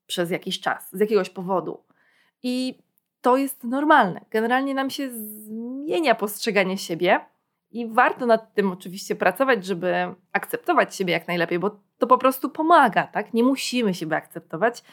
przez 0.06 0.30
jakiś 0.30 0.61
czas, 0.61 0.88
z 0.92 1.00
jakiegoś 1.00 1.30
powodu. 1.30 1.84
I 2.42 2.78
to 3.20 3.37
jest 3.37 3.64
normalne. 3.64 4.25
Generalnie 4.30 4.75
nam 4.75 4.90
się 4.90 5.11
zmienia 5.11 6.14
postrzeganie 6.14 6.78
siebie 6.78 7.20
i 7.70 7.87
warto 7.87 8.26
nad 8.26 8.54
tym 8.54 8.73
oczywiście 8.73 9.16
pracować, 9.16 9.66
żeby 9.66 10.14
akceptować 10.32 10.96
siebie 10.96 11.12
jak 11.12 11.28
najlepiej, 11.28 11.58
bo 11.58 11.80
to 11.99 12.06
po 12.06 12.18
prostu 12.18 12.50
pomaga, 12.50 13.06
tak? 13.06 13.34
Nie 13.34 13.42
musimy 13.42 13.94
siebie 13.94 14.16
akceptować, 14.16 14.84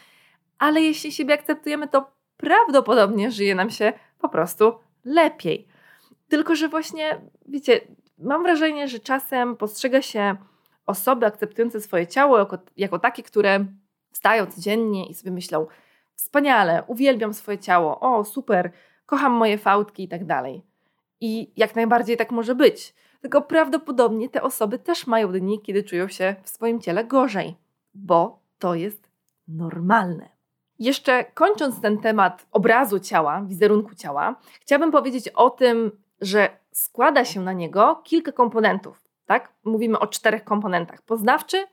ale 0.58 0.82
jeśli 0.82 1.12
siebie 1.12 1.34
akceptujemy, 1.34 1.88
to 1.88 2.12
prawdopodobnie 2.38 3.32
żyje 3.32 3.56
nam 3.56 3.70
się 3.70 3.94
po 4.20 4.30
prostu 4.30 4.74
lepiej. 5.06 5.68
Tylko, 6.28 6.56
że 6.56 6.70
właśnie, 6.70 7.22
wiecie, 7.48 7.82
mam 8.22 8.44
wrażenie, 8.44 8.88
że 8.88 9.00
czasem 9.00 9.58
postrzega 9.58 10.02
się 10.02 10.36
osoby 10.86 11.26
akceptujące 11.26 11.82
swoje 11.82 12.08
ciało 12.08 12.40
jako, 12.40 12.58
jako 12.78 13.00
takie, 13.00 13.24
które 13.24 13.66
wstają 14.12 14.46
codziennie 14.46 15.10
i 15.10 15.14
sobie 15.14 15.32
myślą, 15.32 15.68
wspaniale, 16.16 16.84
uwielbiam 16.88 17.34
swoje 17.34 17.58
ciało, 17.58 18.00
o 18.00 18.24
super, 18.24 18.72
kocham 19.06 19.32
moje 19.32 19.58
fałdki 19.58 20.04
i 20.04 20.08
tak 20.08 20.26
dalej. 20.26 20.64
I 21.22 21.52
jak 21.56 21.76
najbardziej 21.76 22.18
tak 22.18 22.32
może 22.32 22.56
być. 22.56 22.94
Tylko 23.22 23.42
prawdopodobnie 23.42 24.30
te 24.30 24.42
osoby 24.42 24.80
też 24.80 25.08
mają 25.08 25.32
dni, 25.32 25.62
kiedy 25.62 25.84
czują 25.84 26.08
się 26.08 26.36
w 26.44 26.50
swoim 26.50 26.82
ciele 26.82 27.06
gorzej, 27.06 27.56
bo 27.94 28.40
to 28.60 28.76
jest 28.76 29.10
normalne. 29.48 30.30
Jeszcze 30.80 31.24
kończąc 31.24 31.82
ten 31.82 31.98
temat 31.98 32.48
obrazu 32.52 33.00
ciała, 33.00 33.42
wizerunku 33.48 33.96
ciała, 33.96 34.36
chciałabym 34.62 34.92
powiedzieć 34.92 35.30
o 35.30 35.50
tym, 35.50 35.92
że 36.22 36.50
składa 36.72 37.26
się 37.26 37.40
na 37.40 37.54
niego 37.54 38.02
kilka 38.04 38.32
komponentów. 38.32 39.02
Tak? 39.26 39.54
Mówimy 39.64 40.00
o 40.00 40.08
czterech 40.08 40.44
komponentach: 40.44 41.02
poznawczy, 41.02 41.68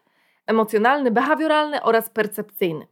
emocjonalny, 0.47 1.11
behawioralny 1.11 1.83
oraz 1.83 2.11
percepcyjny. 2.11 2.87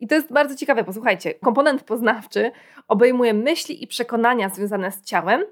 I 0.00 0.06
to 0.06 0.14
jest 0.14 0.32
bardzo 0.32 0.56
ciekawe, 0.56 0.84
posłuchajcie. 0.84 1.34
Komponent 1.34 1.82
poznawczy 1.82 2.52
obejmuje 2.88 3.34
myśli 3.34 3.84
i 3.84 3.86
przekonania 3.86 4.48
związane 4.48 4.92
z 4.92 5.04
ciałem, 5.04 5.44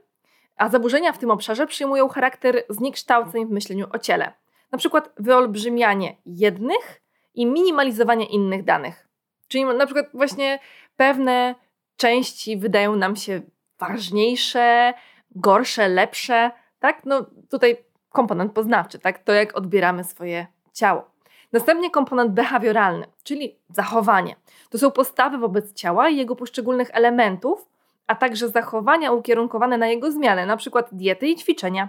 a 0.57 0.69
zaburzenia 0.69 1.12
w 1.12 1.19
tym 1.19 1.31
obszarze 1.31 1.67
przyjmują 1.67 2.09
charakter 2.09 2.65
zniekształceń 2.69 3.47
w 3.47 3.50
myśleniu 3.50 3.87
o 3.93 3.99
ciele. 3.99 4.33
Na 4.73 4.79
przykład 4.79 5.12
wyolbrzymianie 5.17 6.17
jednych 6.26 7.03
i 7.35 7.47
minimalizowanie 7.47 8.26
innych 8.26 8.65
danych. 8.65 9.09
Czyli 9.49 9.65
na 9.65 9.87
przykład 9.87 10.07
właśnie 10.15 10.59
pewne 10.97 11.55
części 11.97 12.57
wydają 12.57 12.97
nam 12.97 13.17
się 13.17 13.41
ważniejsze, 13.79 14.95
gorsze, 15.37 15.88
lepsze, 15.88 16.50
tak? 16.81 17.02
No 17.05 17.26
tutaj 17.50 17.76
komponent 18.12 18.52
poznawczy, 18.52 18.99
tak? 18.99 19.19
To 19.19 19.33
jak 19.33 19.57
odbieramy 19.57 20.05
swoje 20.05 20.47
ciało. 20.73 21.11
Następnie 21.52 21.90
komponent 21.90 22.33
behawioralny, 22.33 23.07
czyli 23.23 23.59
zachowanie. 23.69 24.37
To 24.71 24.78
są 24.78 24.90
postawy 24.90 25.38
wobec 25.38 25.73
ciała 25.73 26.09
i 26.09 26.16
jego 26.16 26.37
poszczególnych 26.37 26.88
elementów, 26.93 27.69
a 28.07 28.14
także 28.14 28.49
zachowania 28.49 29.12
ukierunkowane 29.12 29.78
na 29.78 29.87
jego 29.87 30.12
zmianę, 30.12 30.47
na 30.47 30.57
przykład 30.57 30.88
diety 30.93 31.26
i 31.26 31.37
ćwiczenia. 31.37 31.88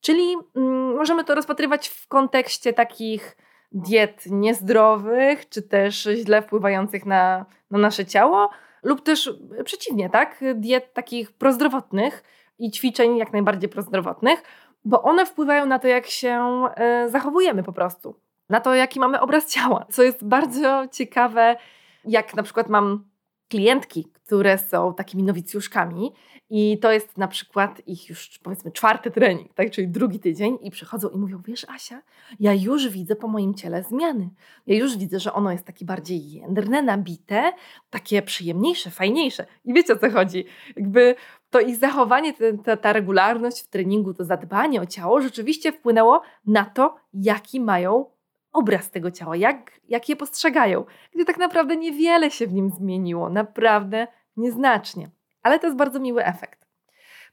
Czyli 0.00 0.36
mm, 0.56 0.96
możemy 0.96 1.24
to 1.24 1.34
rozpatrywać 1.34 1.88
w 1.88 2.08
kontekście 2.08 2.72
takich 2.72 3.36
diet 3.72 4.26
niezdrowych, 4.26 5.48
czy 5.48 5.62
też 5.62 6.08
źle 6.14 6.42
wpływających 6.42 7.06
na, 7.06 7.46
na 7.70 7.78
nasze 7.78 8.06
ciało, 8.06 8.50
lub 8.82 9.02
też 9.02 9.30
przeciwnie, 9.64 10.10
tak? 10.10 10.44
Diet 10.54 10.92
takich 10.92 11.32
prozdrowotnych 11.32 12.22
i 12.58 12.70
ćwiczeń 12.70 13.16
jak 13.16 13.32
najbardziej 13.32 13.68
prozdrowotnych, 13.68 14.42
bo 14.84 15.02
one 15.02 15.26
wpływają 15.26 15.66
na 15.66 15.78
to, 15.78 15.88
jak 15.88 16.06
się 16.06 16.64
y, 17.06 17.10
zachowujemy 17.10 17.62
po 17.62 17.72
prostu 17.72 18.20
na 18.48 18.60
to, 18.60 18.74
jaki 18.74 19.00
mamy 19.00 19.20
obraz 19.20 19.46
ciała. 19.46 19.86
Co 19.90 20.02
jest 20.02 20.24
bardzo 20.24 20.84
ciekawe, 20.92 21.56
jak 22.04 22.34
na 22.34 22.42
przykład 22.42 22.68
mam 22.68 23.04
klientki, 23.48 24.04
które 24.24 24.58
są 24.58 24.94
takimi 24.94 25.22
nowicjuszkami 25.22 26.12
i 26.50 26.78
to 26.78 26.92
jest 26.92 27.18
na 27.18 27.28
przykład 27.28 27.82
ich 27.86 28.08
już 28.08 28.38
powiedzmy 28.42 28.72
czwarty 28.72 29.10
trening, 29.10 29.54
tak? 29.54 29.70
czyli 29.70 29.88
drugi 29.88 30.20
tydzień 30.20 30.58
i 30.62 30.70
przychodzą 30.70 31.08
i 31.08 31.18
mówią, 31.18 31.42
wiesz 31.44 31.66
Asia, 31.68 32.02
ja 32.40 32.54
już 32.54 32.88
widzę 32.88 33.16
po 33.16 33.28
moim 33.28 33.54
ciele 33.54 33.82
zmiany. 33.82 34.30
Ja 34.66 34.76
już 34.76 34.96
widzę, 34.96 35.20
że 35.20 35.32
ono 35.32 35.52
jest 35.52 35.64
takie 35.64 35.84
bardziej 35.84 36.32
jędrne, 36.32 36.82
nabite, 36.82 37.52
takie 37.90 38.22
przyjemniejsze, 38.22 38.90
fajniejsze. 38.90 39.46
I 39.64 39.74
wiecie 39.74 39.92
o 39.92 39.96
co 39.96 40.10
chodzi? 40.10 40.44
Jakby 40.76 41.14
to 41.50 41.60
ich 41.60 41.76
zachowanie, 41.76 42.34
ta, 42.64 42.76
ta 42.76 42.92
regularność 42.92 43.62
w 43.62 43.68
treningu, 43.68 44.14
to 44.14 44.24
zadbanie 44.24 44.80
o 44.80 44.86
ciało 44.86 45.20
rzeczywiście 45.20 45.72
wpłynęło 45.72 46.22
na 46.46 46.64
to, 46.64 46.96
jaki 47.14 47.60
mają 47.60 48.13
obraz 48.54 48.90
tego 48.90 49.10
ciała, 49.10 49.36
jak, 49.36 49.80
jak 49.88 50.08
je 50.08 50.16
postrzegają, 50.16 50.84
gdzie 51.14 51.24
tak 51.24 51.38
naprawdę 51.38 51.76
niewiele 51.76 52.30
się 52.30 52.46
w 52.46 52.52
nim 52.52 52.70
zmieniło, 52.70 53.30
naprawdę 53.30 54.06
nieznacznie. 54.36 55.10
Ale 55.42 55.58
to 55.58 55.66
jest 55.66 55.76
bardzo 55.76 56.00
miły 56.00 56.24
efekt. 56.24 56.66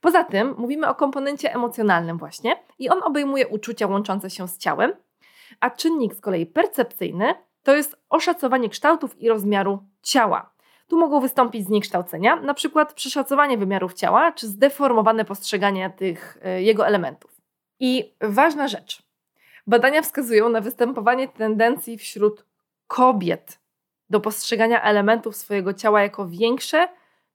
Poza 0.01 0.23
tym 0.23 0.55
mówimy 0.57 0.87
o 0.87 0.95
komponencie 0.95 1.53
emocjonalnym 1.53 2.17
właśnie 2.17 2.55
i 2.79 2.89
on 2.89 3.03
obejmuje 3.03 3.47
uczucia 3.47 3.87
łączące 3.87 4.29
się 4.29 4.47
z 4.47 4.57
ciałem, 4.57 4.93
a 5.59 5.69
czynnik 5.69 6.13
z 6.13 6.21
kolei 6.21 6.45
percepcyjny 6.45 7.33
to 7.63 7.75
jest 7.75 7.97
oszacowanie 8.09 8.69
kształtów 8.69 9.21
i 9.21 9.29
rozmiaru 9.29 9.83
ciała. 10.01 10.53
Tu 10.87 10.99
mogą 10.99 11.19
wystąpić 11.19 11.65
zniekształcenia, 11.65 12.35
na 12.35 12.53
przykład 12.53 12.93
przeszacowanie 12.93 13.57
wymiarów 13.57 13.93
ciała 13.93 14.31
czy 14.31 14.47
zdeformowane 14.47 15.25
postrzeganie 15.25 15.89
tych 15.89 16.37
y, 16.57 16.61
jego 16.61 16.87
elementów. 16.87 17.41
I 17.79 18.15
ważna 18.21 18.67
rzecz, 18.67 19.10
Badania 19.67 20.01
wskazują 20.01 20.49
na 20.49 20.61
występowanie 20.61 21.27
tendencji 21.27 21.97
wśród 21.97 22.45
kobiet 22.87 23.59
do 24.09 24.19
postrzegania 24.19 24.83
elementów 24.83 25.35
swojego 25.35 25.73
ciała 25.73 26.01
jako 26.01 26.27
większe 26.27 26.87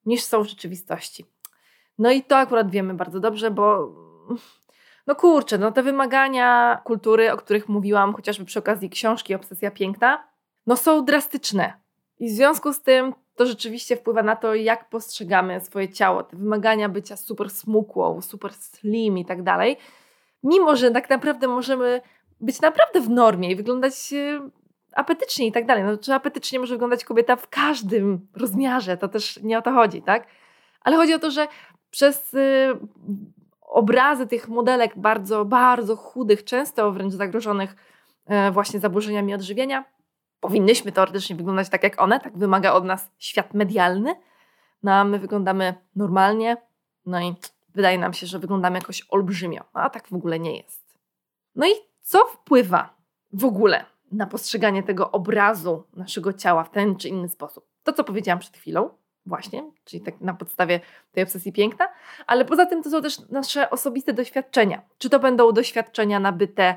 niż 0.07 0.25
są 0.25 0.43
w 0.45 0.49
rzeczywistości. 0.49 1.27
No 1.99 2.11
i 2.11 2.23
to 2.23 2.37
akurat 2.37 2.71
wiemy 2.71 2.95
bardzo 2.95 3.21
dobrze, 3.21 3.51
bo 3.51 3.93
no 5.07 5.15
kurczę, 5.15 5.59
no 5.59 5.73
te 5.73 5.83
wymagania 5.83 6.81
kultury, 6.85 7.33
o 7.33 7.37
których 7.37 7.69
mówiłam 7.69 8.15
chociażby 8.15 8.45
przy 8.45 8.59
okazji 8.59 8.91
książki 8.91 9.35
Obsesja 9.35 9.71
Piękna, 9.71 10.29
no 10.67 10.77
są 10.77 11.05
drastyczne. 11.05 11.73
I 12.19 12.29
w 12.29 12.33
związku 12.33 12.73
z 12.73 12.83
tym 12.83 13.15
to 13.37 13.47
rzeczywiście 13.47 13.97
wpływa 13.97 14.23
na 14.23 14.37
to, 14.37 14.55
jak 14.55 14.89
postrzegamy 14.89 15.61
swoje 15.61 15.89
ciało. 15.89 16.23
Te 16.23 16.37
wymagania 16.37 16.89
bycia 16.89 17.17
super 17.17 17.51
smukłą, 17.51 18.23
super 18.23 18.55
slim 18.55 19.19
i 19.19 19.25
tak 19.25 19.43
dalej. 19.43 19.77
Mimo, 20.43 20.77
że 20.77 20.91
tak 20.91 21.11
naprawdę 21.11 21.49
możemy 21.49 22.01
być 22.41 22.61
naprawdę 22.61 23.01
w 23.01 23.11
normie 23.11 23.51
i 23.51 23.57
wyglądać 23.57 24.13
e, 24.13 24.51
apetycznie 24.93 25.47
i 25.47 25.53
tak 25.53 25.67
dalej. 25.67 25.85
No, 25.85 26.15
apetycznie 26.15 26.61
może 26.61 26.75
wyglądać 26.75 27.05
kobieta 27.05 27.37
w 27.37 27.49
każdym 27.49 28.29
rozmiarze, 28.35 28.97
to 28.97 29.09
też 29.09 29.41
nie 29.43 29.59
o 29.59 29.63
to 29.63 29.73
chodzi, 29.73 30.03
tak? 30.03 30.27
Ale 30.81 30.97
chodzi 30.97 31.15
o 31.15 31.19
to, 31.19 31.31
że 31.31 31.49
przez 31.91 32.35
y, 32.35 32.79
obrazy 33.61 34.27
tych 34.27 34.49
modelek 34.49 34.99
bardzo, 34.99 35.45
bardzo 35.45 35.97
chudych, 35.97 36.45
często 36.45 36.93
wręcz 36.93 37.15
zagrożonych 37.15 37.77
y, 38.49 38.51
właśnie 38.51 38.81
zaburzeniami 38.81 39.35
odżywienia, 39.35 39.85
powinnyśmy 40.41 40.93
teoretycznie 40.93 41.37
wyglądać 41.37 41.69
tak 41.69 41.83
jak 41.83 42.03
one, 42.03 42.21
tak 42.21 42.39
wymaga 42.39 42.73
od 42.73 42.85
nas 42.85 43.11
świat 43.19 43.55
medialny, 43.55 44.15
no 44.83 44.93
a 44.93 45.05
my 45.05 45.19
wyglądamy 45.19 45.75
normalnie, 45.97 46.57
no 47.07 47.21
i 47.21 47.35
wydaje 47.75 47.99
nam 47.99 48.13
się, 48.13 48.27
że 48.27 48.39
wyglądamy 48.39 48.79
jakoś 48.79 49.07
olbrzymio, 49.09 49.65
a 49.73 49.91
tak 49.91 50.09
w 50.09 50.15
ogóle 50.15 50.39
nie 50.39 50.57
jest. 50.57 50.99
No 51.55 51.67
i 51.67 51.73
co 52.07 52.27
wpływa 52.27 52.97
w 53.33 53.45
ogóle 53.45 53.85
na 54.13 54.27
postrzeganie 54.27 54.83
tego 54.83 55.11
obrazu 55.11 55.85
naszego 55.97 56.33
ciała 56.33 56.65
w 56.65 56.71
ten 56.71 56.97
czy 56.97 57.09
inny 57.09 57.29
sposób? 57.29 57.67
To, 57.83 57.93
co 57.93 58.05
powiedziałam 58.05 58.39
przed 58.39 58.57
chwilą, 58.57 58.91
właśnie, 59.27 59.71
czyli 59.85 60.03
tak 60.03 60.21
na 60.21 60.35
podstawie 60.35 60.81
tej 61.13 61.23
obsesji 61.23 61.53
piękna, 61.53 61.89
ale 62.27 62.45
poza 62.45 62.67
tym 62.67 62.83
to 62.83 62.91
są 62.91 63.03
też 63.03 63.29
nasze 63.29 63.71
osobiste 63.71 64.13
doświadczenia. 64.13 64.83
Czy 64.99 65.11
to 65.11 65.21
będą 65.21 65.53
doświadczenia 65.53 66.21
nabyte 66.21 66.77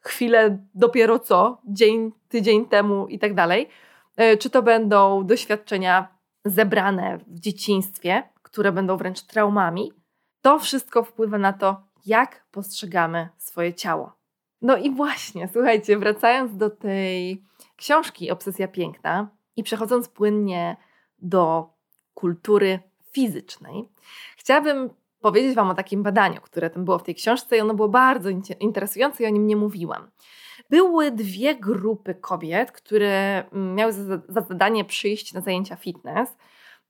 chwilę 0.00 0.58
dopiero 0.74 1.18
co, 1.18 1.60
dzień, 1.64 2.12
tydzień 2.28 2.66
temu 2.66 3.06
i 3.06 3.18
tak 3.18 3.34
dalej, 3.34 3.68
e, 4.16 4.36
czy 4.36 4.50
to 4.50 4.62
będą 4.62 5.26
doświadczenia 5.26 6.08
zebrane 6.44 7.18
w 7.26 7.40
dzieciństwie, 7.40 8.22
które 8.42 8.72
będą 8.72 8.96
wręcz 8.96 9.22
traumami, 9.22 9.92
to 10.42 10.58
wszystko 10.58 11.02
wpływa 11.02 11.38
na 11.38 11.52
to, 11.52 11.82
jak 12.06 12.46
postrzegamy 12.50 13.28
swoje 13.38 13.74
ciało. 13.74 14.17
No 14.62 14.76
i 14.76 14.90
właśnie, 14.90 15.48
słuchajcie, 15.52 15.98
wracając 15.98 16.56
do 16.56 16.70
tej 16.70 17.42
książki 17.76 18.30
Obsesja 18.30 18.68
Piękna 18.68 19.28
i 19.56 19.62
przechodząc 19.62 20.08
płynnie 20.08 20.76
do 21.18 21.70
kultury 22.14 22.78
fizycznej, 23.12 23.88
chciałabym 24.36 24.90
powiedzieć 25.20 25.54
Wam 25.54 25.70
o 25.70 25.74
takim 25.74 26.02
badaniu, 26.02 26.40
które 26.40 26.70
tam 26.70 26.84
było 26.84 26.98
w 26.98 27.02
tej 27.02 27.14
książce 27.14 27.56
i 27.56 27.60
ono 27.60 27.74
było 27.74 27.88
bardzo 27.88 28.28
interesujące 28.60 29.22
i 29.22 29.26
o 29.26 29.30
nim 29.30 29.46
nie 29.46 29.56
mówiłam. 29.56 30.10
Były 30.70 31.10
dwie 31.10 31.56
grupy 31.56 32.14
kobiet, 32.14 32.72
które 32.72 33.44
mm, 33.52 33.74
miały 33.74 33.92
za, 33.92 34.20
za 34.28 34.40
zadanie 34.40 34.84
przyjść 34.84 35.32
na 35.32 35.40
zajęcia 35.40 35.76
fitness. 35.76 36.36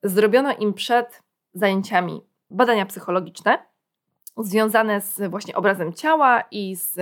Zrobiono 0.03 0.57
im 0.57 0.75
przed 0.75 1.23
zajęciami 1.55 2.21
badania 2.51 2.87
psychologiczne 2.87 3.59
związane 4.39 5.01
z 5.01 5.31
właśnie 5.31 5.57
obrazem 5.57 5.93
ciała 5.93 6.43
i 6.51 6.77
z, 6.77 6.95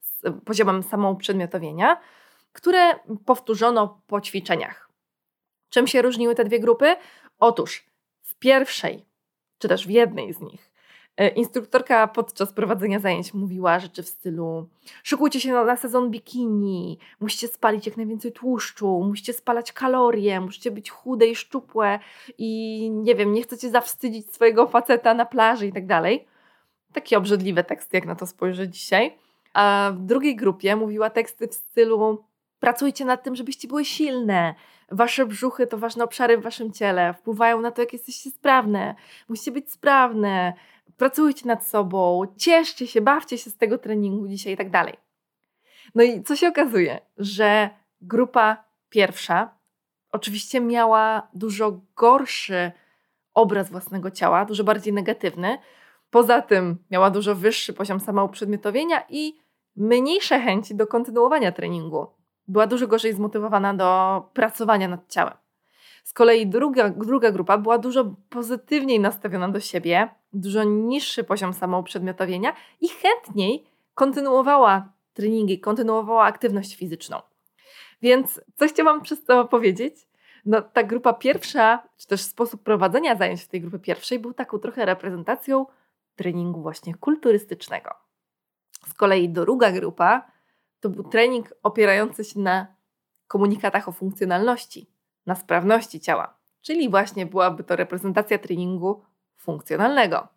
z 0.00 0.22
poziomem 0.44 0.82
samouprzedmiotowienia, 0.82 2.00
które 2.52 2.94
powtórzono 3.26 4.00
po 4.06 4.20
ćwiczeniach. 4.20 4.90
Czym 5.68 5.86
się 5.86 6.02
różniły 6.02 6.34
te 6.34 6.44
dwie 6.44 6.60
grupy? 6.60 6.96
Otóż 7.38 7.86
w 8.22 8.34
pierwszej, 8.34 9.06
czy 9.58 9.68
też 9.68 9.86
w 9.86 9.90
jednej 9.90 10.32
z 10.32 10.40
nich, 10.40 10.70
e, 11.16 11.28
instruktorka 11.28 12.08
podczas 12.08 12.52
prowadzenia 12.52 12.98
zajęć 12.98 13.34
mówiła 13.34 13.78
rzeczy 13.78 14.02
w 14.02 14.08
stylu 14.08 14.68
szykujcie 15.02 15.40
się 15.40 15.52
na, 15.52 15.64
na 15.64 15.76
sezon 15.76 16.10
bikini, 16.10 16.98
musicie 17.20 17.48
spalić 17.48 17.86
jak 17.86 17.96
najwięcej 17.96 18.32
tłuszczu, 18.32 19.00
musicie 19.08 19.32
spalać 19.32 19.72
kalorie, 19.72 20.40
musicie 20.40 20.70
być 20.70 20.90
chude 20.90 21.26
i 21.26 21.36
szczupłe 21.36 21.98
i 22.38 22.90
nie 22.90 23.14
wiem, 23.14 23.32
nie 23.32 23.42
chcecie 23.42 23.70
zawstydzić 23.70 24.34
swojego 24.34 24.66
faceta 24.66 25.14
na 25.14 25.24
plaży 25.26 25.66
i 25.66 25.72
tak 25.72 25.86
dalej. 25.86 26.26
Takie 26.92 27.18
obrzydliwe 27.18 27.64
teksty, 27.64 27.96
jak 27.96 28.06
na 28.06 28.14
to 28.14 28.26
spojrzę 28.26 28.68
dzisiaj. 28.68 29.16
A 29.54 29.92
w 29.94 30.00
drugiej 30.00 30.36
grupie 30.36 30.76
mówiła 30.76 31.10
teksty 31.10 31.48
w 31.48 31.54
stylu 31.54 32.24
pracujcie 32.60 33.04
nad 33.04 33.22
tym, 33.22 33.36
żebyście 33.36 33.68
były 33.68 33.84
silne, 33.84 34.54
Wasze 34.90 35.26
brzuchy 35.26 35.66
to 35.66 35.78
ważne 35.78 36.04
obszary 36.04 36.38
w 36.38 36.42
waszym 36.42 36.72
ciele, 36.72 37.14
wpływają 37.14 37.60
na 37.60 37.70
to, 37.70 37.82
jak 37.82 37.92
jesteście 37.92 38.30
sprawne. 38.30 38.94
Musicie 39.28 39.52
być 39.52 39.72
sprawne, 39.72 40.52
pracujcie 40.96 41.48
nad 41.48 41.66
sobą, 41.66 42.22
cieszcie 42.36 42.86
się, 42.86 43.00
bawcie 43.00 43.38
się 43.38 43.50
z 43.50 43.56
tego 43.56 43.78
treningu 43.78 44.28
dzisiaj 44.28 44.52
i 44.52 44.56
tak 44.56 44.70
dalej. 44.70 44.94
No 45.94 46.02
i 46.02 46.22
co 46.22 46.36
się 46.36 46.48
okazuje, 46.48 47.00
że 47.18 47.70
grupa 48.00 48.64
pierwsza 48.88 49.54
oczywiście 50.12 50.60
miała 50.60 51.28
dużo 51.34 51.80
gorszy 51.96 52.72
obraz 53.34 53.70
własnego 53.70 54.10
ciała, 54.10 54.44
dużo 54.44 54.64
bardziej 54.64 54.92
negatywny. 54.92 55.58
Poza 56.10 56.42
tym 56.42 56.76
miała 56.90 57.10
dużo 57.10 57.34
wyższy 57.34 57.72
poziom 57.72 58.00
samouprzedmiotowienia 58.00 59.02
i 59.08 59.38
mniejsze 59.76 60.40
chęci 60.40 60.74
do 60.74 60.86
kontynuowania 60.86 61.52
treningu 61.52 62.06
była 62.48 62.66
dużo 62.66 62.86
gorzej 62.86 63.12
zmotywowana 63.12 63.74
do 63.74 64.22
pracowania 64.32 64.88
nad 64.88 65.08
ciałem. 65.08 65.34
Z 66.04 66.12
kolei 66.12 66.46
druga, 66.46 66.88
druga 66.88 67.30
grupa 67.30 67.58
była 67.58 67.78
dużo 67.78 68.14
pozytywniej 68.30 69.00
nastawiona 69.00 69.48
do 69.48 69.60
siebie, 69.60 70.08
dużo 70.32 70.64
niższy 70.64 71.24
poziom 71.24 71.52
samouprzedmiotowienia 71.52 72.52
i 72.80 72.88
chętniej 72.88 73.64
kontynuowała 73.94 74.92
treningi, 75.14 75.60
kontynuowała 75.60 76.24
aktywność 76.24 76.76
fizyczną. 76.76 77.20
Więc 78.02 78.40
co 78.56 78.68
chciałam 78.68 79.02
przez 79.02 79.24
to 79.24 79.44
powiedzieć? 79.44 79.94
No, 80.46 80.62
ta 80.62 80.82
grupa 80.82 81.12
pierwsza, 81.12 81.82
czy 81.96 82.06
też 82.06 82.20
sposób 82.20 82.62
prowadzenia 82.62 83.16
zajęć 83.16 83.42
w 83.42 83.48
tej 83.48 83.60
grupie 83.60 83.78
pierwszej 83.78 84.18
był 84.18 84.32
taką 84.32 84.58
trochę 84.58 84.84
reprezentacją 84.84 85.66
treningu 86.20 86.62
właśnie 86.62 86.94
kulturystycznego. 86.94 87.90
Z 88.86 88.94
kolei 88.94 89.28
druga 89.28 89.72
grupa 89.72 90.32
to 90.80 90.88
był 90.88 91.04
trening 91.04 91.54
opierający 91.62 92.24
się 92.24 92.40
na 92.40 92.66
komunikatach 93.26 93.88
o 93.88 93.92
funkcjonalności, 93.92 94.90
na 95.26 95.34
sprawności 95.34 96.00
ciała, 96.00 96.36
czyli 96.62 96.90
właśnie 96.90 97.26
byłaby 97.26 97.64
to 97.64 97.76
reprezentacja 97.76 98.38
treningu 98.38 99.02
funkcjonalnego. 99.36 100.28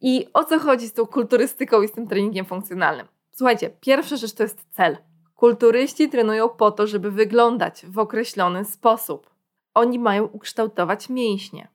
I 0.00 0.26
o 0.34 0.44
co 0.44 0.58
chodzi 0.58 0.88
z 0.88 0.92
tą 0.92 1.06
kulturystyką 1.06 1.82
i 1.82 1.88
z 1.88 1.92
tym 1.92 2.06
treningiem 2.06 2.46
funkcjonalnym? 2.46 3.06
Słuchajcie, 3.30 3.70
pierwsza 3.80 4.16
rzecz 4.16 4.32
to 4.32 4.42
jest 4.42 4.66
cel. 4.70 4.96
Kulturyści 5.34 6.08
trenują 6.08 6.48
po 6.48 6.70
to, 6.70 6.86
żeby 6.86 7.10
wyglądać 7.10 7.86
w 7.86 7.98
określony 7.98 8.64
sposób. 8.64 9.30
Oni 9.74 9.98
mają 9.98 10.24
ukształtować 10.24 11.08
mięśnie. 11.08 11.68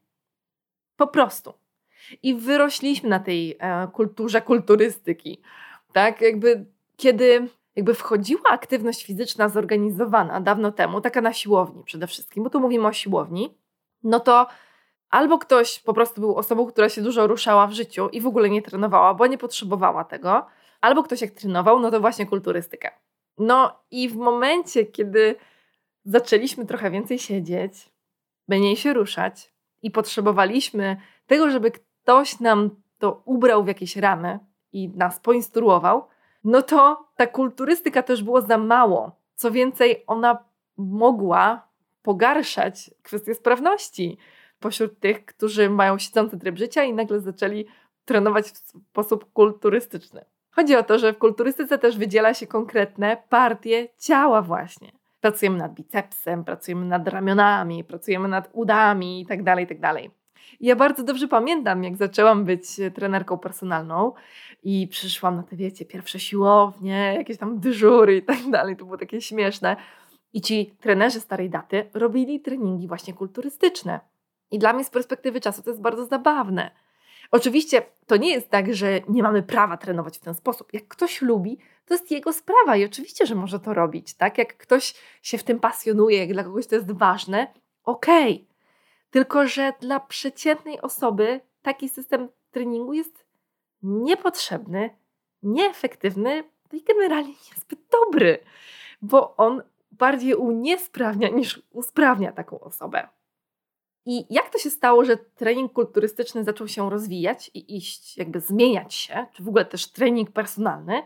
Po 0.95 1.08
prostu. 1.08 1.62
I 2.24 2.36
wyrośliśmy 2.36 3.10
na 3.10 3.20
tej 3.20 3.58
e, 3.60 3.88
kulturze 3.94 4.42
kulturystyki. 4.42 5.42
Tak, 5.94 6.22
jakby 6.22 6.66
kiedy 6.98 7.50
jakby 7.76 7.94
wchodziła 7.94 8.50
aktywność 8.50 9.06
fizyczna 9.06 9.50
zorganizowana 9.50 10.42
dawno 10.42 10.72
temu, 10.72 11.02
taka 11.02 11.22
na 11.22 11.34
siłowni 11.34 11.84
przede 11.84 12.08
wszystkim, 12.08 12.44
bo 12.44 12.50
tu 12.50 12.60
mówimy 12.60 12.88
o 12.88 12.94
siłowni, 12.94 13.58
no 14.04 14.20
to 14.20 14.48
albo 15.10 15.38
ktoś 15.38 15.80
po 15.80 15.94
prostu 15.94 16.22
był 16.22 16.36
osobą, 16.36 16.66
która 16.66 16.89
się 16.89 17.02
dużo 17.02 17.28
ruszała 17.28 17.68
w 17.68 17.74
życiu 17.74 18.10
i 18.10 18.22
w 18.22 18.28
ogóle 18.28 18.50
nie 18.50 18.62
trenowała, 18.62 19.13
bo 19.13 19.28
nie 19.28 19.38
potrzebowała 19.38 20.04
tego, 20.04 20.46
albo 20.82 21.04
ktoś 21.04 21.22
jak 21.22 21.32
trenował, 21.32 21.80
no 21.80 21.92
to 21.92 22.00
właśnie 22.00 22.26
kulturystykę. 22.26 22.92
No 23.38 23.80
i 23.92 24.10
w 24.10 24.16
momencie, 24.16 24.86
kiedy 24.86 25.36
zaczęliśmy 26.06 26.66
trochę 26.66 26.92
więcej 26.92 27.20
siedzieć, 27.20 27.74
mniej 28.48 28.76
się 28.76 28.94
ruszać 28.94 29.54
i 29.82 29.92
potrzebowaliśmy 29.92 30.98
tego, 31.28 31.50
żeby 31.50 31.72
ktoś 32.04 32.39
nam 32.39 32.70
to 33.00 33.22
ubrał 33.26 33.63
w 33.63 33.68
jakieś 33.68 33.96
ramy 33.96 34.39
i 34.74 34.89
nas 34.89 35.20
poinstruował, 35.20 36.08
no 36.44 36.62
to 36.62 37.08
ta 37.16 37.28
kulturystyka 37.28 38.04
też 38.04 38.24
było 38.24 38.42
za 38.42 38.58
mało. 38.58 39.12
Co 39.36 39.52
więcej, 39.52 40.04
ona 40.08 40.44
mogła 40.78 41.68
pogarszać 42.02 42.92
kwestię 43.04 43.36
sprawności 43.36 44.18
pośród 44.60 45.00
tych, 45.00 45.26
którzy 45.26 45.70
mają 45.70 45.98
siedzący 45.98 46.39
tryb 46.39 46.58
życia 46.58 46.84
i 46.84 46.94
nagle 46.94 47.20
zaczęli 47.20 47.66
trenować 48.06 48.46
w 48.46 48.58
sposób 48.58 49.34
kulturystyczny. 49.34 50.26
Chodzi 50.52 50.76
o 50.76 50.84
to, 50.84 51.00
że 51.00 51.13
w 51.13 51.18
kulturystyce 51.18 51.78
też 51.78 51.98
wydziela 51.98 52.34
się 52.34 52.48
konkretne 52.48 53.18
partie 53.30 53.88
ciała 53.98 54.42
właśnie. 54.42 54.92
Pracujemy 55.22 55.58
nad 55.58 55.74
bicepsem, 55.74 56.44
pracujemy 56.44 56.86
nad 56.86 57.08
ramionami, 57.08 57.84
pracujemy 57.84 58.28
nad 58.28 58.50
udami 58.54 59.20
itd., 59.20 59.44
tak 59.44 59.60
itd. 59.60 59.94
Ja 60.60 60.76
bardzo 60.76 61.04
dobrze 61.04 61.28
pamiętam, 61.28 61.84
jak 61.84 61.98
zaczęłam 61.98 62.46
być 62.46 62.66
trenerką 62.96 63.38
personalną 63.38 64.14
i 64.64 64.88
przyszłam 64.88 65.36
na 65.36 65.44
te, 65.44 65.56
wiecie, 65.56 65.86
pierwsze 65.86 66.20
siłownie, 66.20 67.14
jakieś 67.18 67.38
tam 67.38 67.60
dyżury 67.60 68.18
i 68.18 68.22
tak 68.22 68.38
dalej. 68.52 68.78
To 68.78 68.86
było 68.86 68.98
takie 68.98 69.22
śmieszne. 69.22 69.76
I 70.34 70.42
ci 70.42 70.76
trenerzy 70.80 71.20
starej 71.20 71.50
daty 71.50 71.90
robili 71.94 72.40
treningi 72.40 72.88
właśnie 72.88 73.14
kulturystyczne. 73.14 74.00
I 74.52 74.60
dla 74.60 74.74
mnie 74.74 74.84
z 74.84 74.90
perspektywy 74.90 75.42
czasu 75.42 75.62
to 75.62 75.70
jest 75.70 75.82
bardzo 75.82 76.06
zabawne. 76.06 76.72
Oczywiście 77.32 77.82
to 78.08 78.18
nie 78.18 78.32
jest 78.32 78.50
tak, 78.50 78.76
że 78.76 79.02
nie 79.10 79.24
mamy 79.24 79.44
prawa 79.44 79.78
trenować 79.78 80.18
w 80.18 80.22
ten 80.22 80.34
sposób. 80.34 80.74
Jak 80.74 80.88
ktoś 80.88 81.22
lubi, 81.22 81.58
to 81.86 81.94
jest 81.94 82.12
jego 82.12 82.34
sprawa 82.34 82.76
i 82.78 82.86
oczywiście, 82.86 83.26
że 83.26 83.36
może 83.36 83.60
to 83.60 83.74
robić, 83.74 84.14
tak? 84.14 84.38
Jak 84.38 84.58
ktoś 84.58 84.94
się 85.22 85.38
w 85.38 85.44
tym 85.44 85.60
pasjonuje, 85.60 86.18
jak 86.18 86.34
dla 86.34 86.44
kogoś 86.44 86.68
to 86.68 86.76
jest 86.76 86.92
ważne, 86.92 87.48
okej. 87.84 88.34
Okay. 88.34 88.53
Tylko, 89.13 89.47
że 89.47 89.73
dla 89.80 89.99
przeciętnej 89.99 90.82
osoby 90.82 91.41
taki 91.62 91.89
system 91.89 92.30
treningu 92.52 92.93
jest 92.93 93.26
niepotrzebny, 93.84 94.89
nieefektywny 95.43 96.43
i 96.71 96.84
generalnie 96.84 97.34
niezbyt 97.52 97.80
dobry, 97.91 98.39
bo 99.02 99.36
on 99.36 99.63
bardziej 99.91 100.36
uniesprawnia 100.36 101.30
niż 101.30 101.62
usprawnia 101.71 102.32
taką 102.32 102.60
osobę. 102.60 103.08
I 104.06 104.26
jak 104.34 104.49
to 104.49 104.60
się 104.60 104.69
stało, 104.69 105.06
że 105.06 105.17
trening 105.17 105.73
kulturystyczny 105.73 106.43
zaczął 106.43 106.67
się 106.67 106.89
rozwijać 106.89 107.52
i 107.54 107.78
iść, 107.78 108.17
jakby 108.17 108.39
zmieniać 108.39 108.93
się, 108.93 109.26
czy 109.34 109.43
w 109.43 109.47
ogóle 109.47 109.65
też 109.65 109.88
trening 109.88 110.32
personalny? 110.32 111.04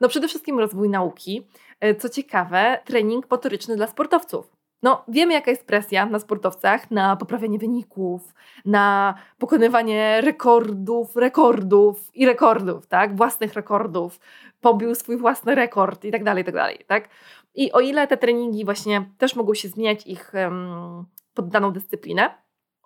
No 0.00 0.08
przede 0.08 0.28
wszystkim 0.28 0.58
rozwój 0.58 0.88
nauki. 0.88 1.46
E, 1.80 1.94
co 1.94 2.08
ciekawe, 2.08 2.82
trening 2.84 3.30
motoryczny 3.30 3.76
dla 3.76 3.86
sportowców. 3.86 4.57
No, 4.82 5.04
wiemy, 5.08 5.32
jaka 5.32 5.50
jest 5.50 5.66
presja 5.66 6.06
na 6.06 6.18
sportowcach, 6.18 6.90
na 6.90 7.16
poprawianie 7.16 7.58
wyników, 7.58 8.34
na 8.64 9.14
pokonywanie 9.38 10.20
rekordów, 10.20 11.16
rekordów 11.16 12.10
i 12.14 12.26
rekordów, 12.26 12.86
tak? 12.86 13.16
Własnych 13.16 13.54
rekordów, 13.54 14.20
pobił 14.60 14.94
swój 14.94 15.16
własny 15.16 15.54
rekord 15.54 16.04
i 16.04 16.12
tak 16.12 16.24
dalej, 16.24 16.42
i 16.42 16.44
tak 16.44 16.54
dalej, 16.54 16.84
tak? 16.86 17.08
I 17.54 17.72
o 17.72 17.80
ile 17.80 18.06
te 18.06 18.16
treningi 18.16 18.64
właśnie 18.64 19.10
też 19.18 19.36
mogą 19.36 19.54
się 19.54 19.68
zmieniać 19.68 20.06
ich 20.06 20.32
um, 20.34 21.72
dyscyplinę, 21.72 22.30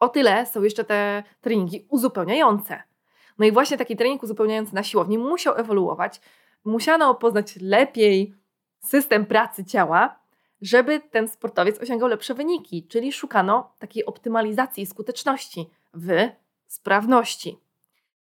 o 0.00 0.08
tyle 0.08 0.46
są 0.46 0.62
jeszcze 0.62 0.84
te 0.84 1.22
treningi 1.40 1.86
uzupełniające. 1.88 2.82
No 3.38 3.46
i 3.46 3.52
właśnie 3.52 3.78
taki 3.78 3.96
trening 3.96 4.22
uzupełniający 4.22 4.74
na 4.74 4.82
siłowni 4.82 5.18
musiał 5.18 5.54
ewoluować, 5.56 6.20
musiano 6.64 7.14
poznać 7.14 7.56
lepiej 7.60 8.34
system 8.80 9.26
pracy 9.26 9.64
ciała, 9.64 10.21
żeby 10.62 11.00
ten 11.00 11.28
sportowiec 11.28 11.78
osiągał 11.78 12.08
lepsze 12.08 12.34
wyniki, 12.34 12.86
czyli 12.86 13.12
szukano 13.12 13.72
takiej 13.78 14.06
optymalizacji 14.06 14.86
skuteczności 14.86 15.70
w 15.94 16.28
sprawności. 16.66 17.58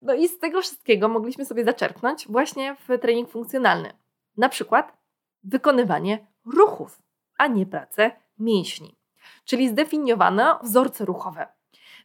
No 0.02 0.14
i 0.14 0.28
z 0.28 0.38
tego 0.38 0.62
wszystkiego 0.62 1.08
mogliśmy 1.08 1.44
sobie 1.44 1.64
zaczerpnąć 1.64 2.28
właśnie 2.28 2.76
w 2.88 2.98
trening 2.98 3.30
funkcjonalny. 3.30 3.92
Na 4.36 4.48
przykład 4.48 4.96
wykonywanie 5.44 6.26
ruchów, 6.44 7.02
a 7.38 7.46
nie 7.46 7.66
pracę 7.66 8.10
mięśni. 8.38 8.96
Czyli 9.44 9.68
zdefiniowano 9.68 10.58
wzorce 10.62 11.04
ruchowe. 11.04 11.46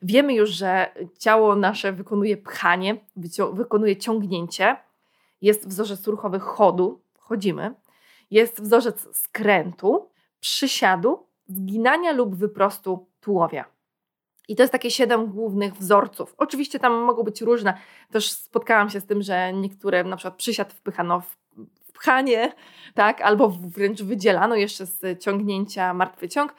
Wiemy 0.02 0.34
już, 0.34 0.50
że 0.50 0.94
ciało 1.20 1.56
nasze 1.56 1.94
wykonuje 1.94 2.38
pchanie, 2.38 3.06
wykonuje 3.54 3.98
ciągnięcie, 3.98 4.78
jest 5.42 5.68
wzorzec 5.68 6.08
ruchowy 6.08 6.40
chodu, 6.40 7.02
chodzimy, 7.20 7.76
jest 8.32 8.62
wzorzec 8.62 9.18
skrętu, 9.18 10.11
przysiadu, 10.42 11.26
zginania 11.48 12.12
lub 12.12 12.36
wyprostu 12.36 13.08
tułowia. 13.22 13.66
I 14.48 14.56
to 14.56 14.64
jest 14.64 14.72
takie 14.72 14.92
siedem 14.92 15.28
głównych 15.28 15.76
wzorców. 15.76 16.36
Oczywiście 16.38 16.80
tam 16.80 16.94
mogą 16.94 17.24
być 17.24 17.42
różne. 17.42 17.78
Też 18.12 18.32
spotkałam 18.32 18.90
się 18.90 19.00
z 19.00 19.06
tym, 19.06 19.22
że 19.22 19.54
niektóre, 19.54 20.04
na 20.04 20.16
przykład 20.16 20.36
przysiad 20.36 20.74
wpychano 20.74 21.22
w 21.22 21.38
pchanie, 21.94 22.54
tak, 22.94 23.22
albo 23.22 23.50
wręcz 23.50 24.02
wydzielano 24.02 24.56
jeszcze 24.56 24.86
z 24.86 25.24
ciągnięcia 25.24 25.94
martwy 25.94 26.30
ciąg. 26.30 26.56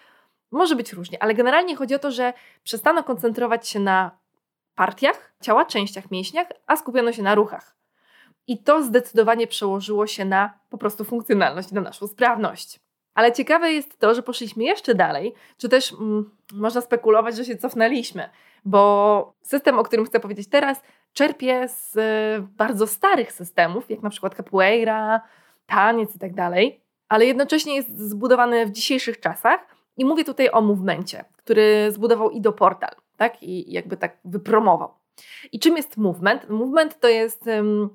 Może 0.50 0.76
być 0.76 0.92
różnie, 0.92 1.22
ale 1.22 1.34
generalnie 1.34 1.76
chodzi 1.76 1.94
o 1.94 1.98
to, 1.98 2.10
że 2.10 2.32
przestano 2.64 3.04
koncentrować 3.04 3.68
się 3.68 3.80
na 3.80 4.10
partiach 4.74 5.32
ciała, 5.40 5.64
częściach 5.64 6.10
mięśniach, 6.10 6.46
a 6.66 6.76
skupiono 6.76 7.12
się 7.12 7.22
na 7.22 7.34
ruchach. 7.34 7.76
I 8.46 8.62
to 8.62 8.82
zdecydowanie 8.82 9.46
przełożyło 9.46 10.06
się 10.06 10.24
na 10.24 10.58
po 10.70 10.78
prostu 10.78 11.04
funkcjonalność, 11.04 11.72
na 11.72 11.80
naszą 11.80 12.06
sprawność. 12.06 12.80
Ale 13.14 13.32
ciekawe 13.32 13.72
jest 13.72 13.98
to, 13.98 14.14
że 14.14 14.22
poszliśmy 14.22 14.64
jeszcze 14.64 14.94
dalej, 14.94 15.34
czy 15.58 15.68
też 15.68 15.92
mm, 15.92 16.30
można 16.52 16.80
spekulować, 16.80 17.36
że 17.36 17.44
się 17.44 17.56
cofnęliśmy, 17.56 18.28
bo 18.64 19.34
system, 19.42 19.78
o 19.78 19.82
którym 19.82 20.06
chcę 20.06 20.20
powiedzieć 20.20 20.48
teraz, 20.48 20.82
czerpie 21.12 21.68
z 21.68 21.96
y, 21.96 22.48
bardzo 22.56 22.86
starych 22.86 23.32
systemów, 23.32 23.90
jak 23.90 24.02
na 24.02 24.10
przykład 24.10 24.34
capoeira, 24.34 25.20
taniec 25.66 26.16
i 26.16 26.18
tak 26.18 26.34
dalej, 26.34 26.80
ale 27.08 27.26
jednocześnie 27.26 27.74
jest 27.74 27.98
zbudowany 27.98 28.66
w 28.66 28.70
dzisiejszych 28.70 29.20
czasach 29.20 29.60
i 29.96 30.04
mówię 30.04 30.24
tutaj 30.24 30.50
o 30.50 30.60
movemencie, 30.60 31.24
który 31.36 31.92
zbudował 31.92 32.30
Ido 32.30 32.52
Portal, 32.52 32.94
tak? 33.16 33.42
I 33.42 33.72
jakby 33.72 33.96
tak 33.96 34.16
wypromował. 34.24 34.94
I 35.52 35.60
czym 35.60 35.76
jest 35.76 35.96
movement? 35.96 36.48
Movement 36.48 37.00
to 37.00 37.08
jest 37.08 37.46
um, 37.46 37.90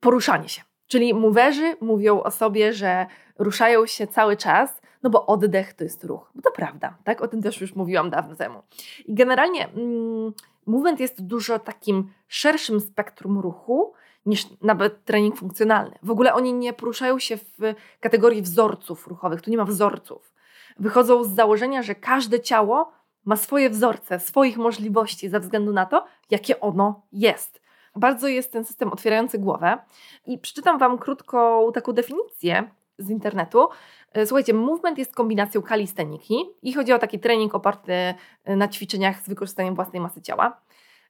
poruszanie 0.00 0.48
się. 0.48 0.62
Czyli 0.86 1.14
moverzy 1.14 1.76
mówią 1.80 2.22
o 2.22 2.30
sobie, 2.30 2.72
że 2.72 3.06
ruszają 3.40 3.86
się 3.86 4.06
cały 4.06 4.36
czas, 4.36 4.80
no 5.02 5.10
bo 5.10 5.26
oddech 5.26 5.74
to 5.74 5.84
jest 5.84 6.04
ruch. 6.04 6.30
Bo 6.34 6.42
to 6.42 6.50
prawda, 6.50 6.96
tak? 7.04 7.22
O 7.22 7.28
tym 7.28 7.42
też 7.42 7.60
już 7.60 7.74
mówiłam 7.74 8.10
dawno 8.10 8.36
temu. 8.36 8.62
I 9.06 9.14
generalnie 9.14 9.68
mm, 9.68 10.32
movement 10.66 11.00
jest 11.00 11.26
dużo 11.26 11.58
takim 11.58 12.12
szerszym 12.28 12.80
spektrum 12.80 13.38
ruchu 13.38 13.92
niż 14.26 14.46
nawet 14.62 15.04
trening 15.04 15.36
funkcjonalny. 15.36 15.98
W 16.02 16.10
ogóle 16.10 16.34
oni 16.34 16.52
nie 16.52 16.72
poruszają 16.72 17.18
się 17.18 17.36
w 17.36 17.74
kategorii 18.00 18.42
wzorców 18.42 19.06
ruchowych, 19.06 19.42
tu 19.42 19.50
nie 19.50 19.56
ma 19.56 19.64
wzorców. 19.64 20.32
Wychodzą 20.78 21.24
z 21.24 21.34
założenia, 21.34 21.82
że 21.82 21.94
każde 21.94 22.40
ciało 22.40 22.92
ma 23.24 23.36
swoje 23.36 23.70
wzorce, 23.70 24.20
swoich 24.20 24.56
możliwości 24.56 25.28
ze 25.28 25.40
względu 25.40 25.72
na 25.72 25.86
to, 25.86 26.04
jakie 26.30 26.60
ono 26.60 27.02
jest. 27.12 27.60
Bardzo 27.96 28.28
jest 28.28 28.52
ten 28.52 28.64
system 28.64 28.92
otwierający 28.92 29.38
głowę 29.38 29.78
i 30.26 30.38
przeczytam 30.38 30.78
Wam 30.78 30.98
krótką 30.98 31.72
taką 31.72 31.92
definicję 31.92 32.70
z 33.00 33.10
internetu. 33.10 33.68
E, 34.12 34.26
słuchajcie, 34.26 34.54
movement 34.54 34.98
jest 34.98 35.14
kombinacją 35.14 35.62
kalisteniki 35.62 36.36
i 36.62 36.72
chodzi 36.72 36.92
o 36.92 36.98
taki 36.98 37.18
trening 37.18 37.54
oparty 37.54 37.92
e, 37.92 38.56
na 38.56 38.68
ćwiczeniach 38.68 39.20
z 39.22 39.28
wykorzystaniem 39.28 39.74
własnej 39.74 40.02
masy 40.02 40.22
ciała. 40.22 40.60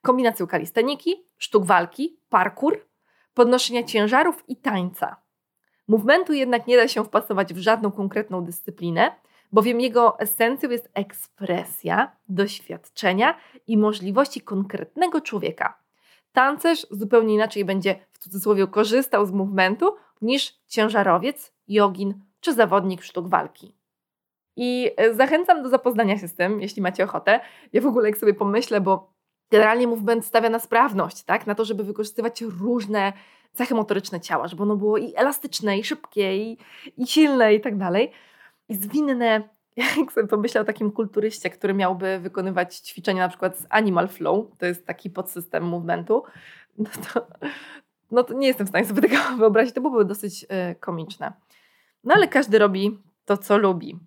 Kombinacją 0.02 0.46
kalisteniki, 0.46 1.24
sztuk 1.38 1.64
walki, 1.64 2.18
parkour, 2.28 2.86
podnoszenia 3.34 3.82
ciężarów 3.82 4.44
i 4.48 4.56
tańca. 4.56 5.16
Movementu 5.88 6.32
jednak 6.32 6.66
nie 6.66 6.76
da 6.76 6.88
się 6.88 7.04
wpasować 7.04 7.54
w 7.54 7.58
żadną 7.58 7.92
konkretną 7.92 8.44
dyscyplinę, 8.44 9.12
bowiem 9.52 9.80
jego 9.80 10.18
esencją 10.18 10.70
jest 10.70 10.90
ekspresja 10.94 12.16
doświadczenia 12.28 13.34
i 13.66 13.78
możliwości 13.78 14.40
konkretnego 14.40 15.20
człowieka. 15.20 15.78
Tancerz 16.32 16.86
zupełnie 16.90 17.34
inaczej 17.34 17.64
będzie 17.64 17.98
w 18.12 18.18
cudzysłowie 18.18 18.66
korzystał 18.66 19.26
z 19.26 19.32
movementu 19.32 19.96
niż 20.22 20.60
ciężarowiec, 20.66 21.52
jogin 21.70 22.14
czy 22.40 22.54
zawodnik 22.54 23.02
sztuk 23.02 23.28
walki. 23.28 23.74
I 24.56 24.90
e, 24.96 25.14
zachęcam 25.14 25.62
do 25.62 25.68
zapoznania 25.68 26.18
się 26.18 26.28
z 26.28 26.34
tym, 26.34 26.60
jeśli 26.60 26.82
macie 26.82 27.04
ochotę. 27.04 27.40
Ja 27.72 27.80
w 27.80 27.86
ogóle 27.86 28.08
jak 28.08 28.18
sobie 28.18 28.34
pomyślę, 28.34 28.80
bo 28.80 29.12
generalnie 29.50 29.86
movement 29.86 30.24
stawia 30.24 30.50
na 30.50 30.58
sprawność, 30.58 31.22
tak? 31.22 31.46
na 31.46 31.54
to, 31.54 31.64
żeby 31.64 31.84
wykorzystywać 31.84 32.40
różne 32.40 33.12
cechy 33.52 33.74
motoryczne 33.74 34.20
ciała, 34.20 34.48
żeby 34.48 34.62
ono 34.62 34.76
było 34.76 34.98
i 34.98 35.12
elastyczne, 35.16 35.78
i 35.78 35.84
szybkie, 35.84 36.36
i, 36.36 36.58
i 36.96 37.06
silne, 37.06 37.54
i 37.54 37.60
tak 37.60 37.76
dalej. 37.76 38.12
I 38.68 38.74
zwinne. 38.74 39.48
Jak 39.98 40.12
sobie 40.12 40.28
pomyślę 40.28 40.60
o 40.60 40.64
takim 40.64 40.92
kulturyście, 40.92 41.50
który 41.50 41.74
miałby 41.74 42.18
wykonywać 42.18 42.76
ćwiczenia 42.76 43.22
na 43.22 43.28
przykład 43.28 43.58
z 43.58 43.66
Animal 43.70 44.08
Flow, 44.08 44.46
to 44.58 44.66
jest 44.66 44.86
taki 44.86 45.10
podsystem 45.10 45.64
movementu, 45.64 46.22
no 46.78 46.90
to, 47.12 47.26
no 48.10 48.22
to 48.22 48.34
nie 48.34 48.46
jestem 48.46 48.66
w 48.66 48.68
stanie 48.68 48.86
sobie 48.86 49.02
tego 49.02 49.16
wyobrazić, 49.38 49.74
to 49.74 49.80
byłoby 49.80 50.04
dosyć 50.04 50.44
y, 50.44 50.74
komiczne. 50.74 51.32
No 52.04 52.14
ale 52.14 52.28
każdy 52.28 52.58
robi 52.58 52.98
to, 53.24 53.36
co 53.36 53.58
lubi. 53.58 53.98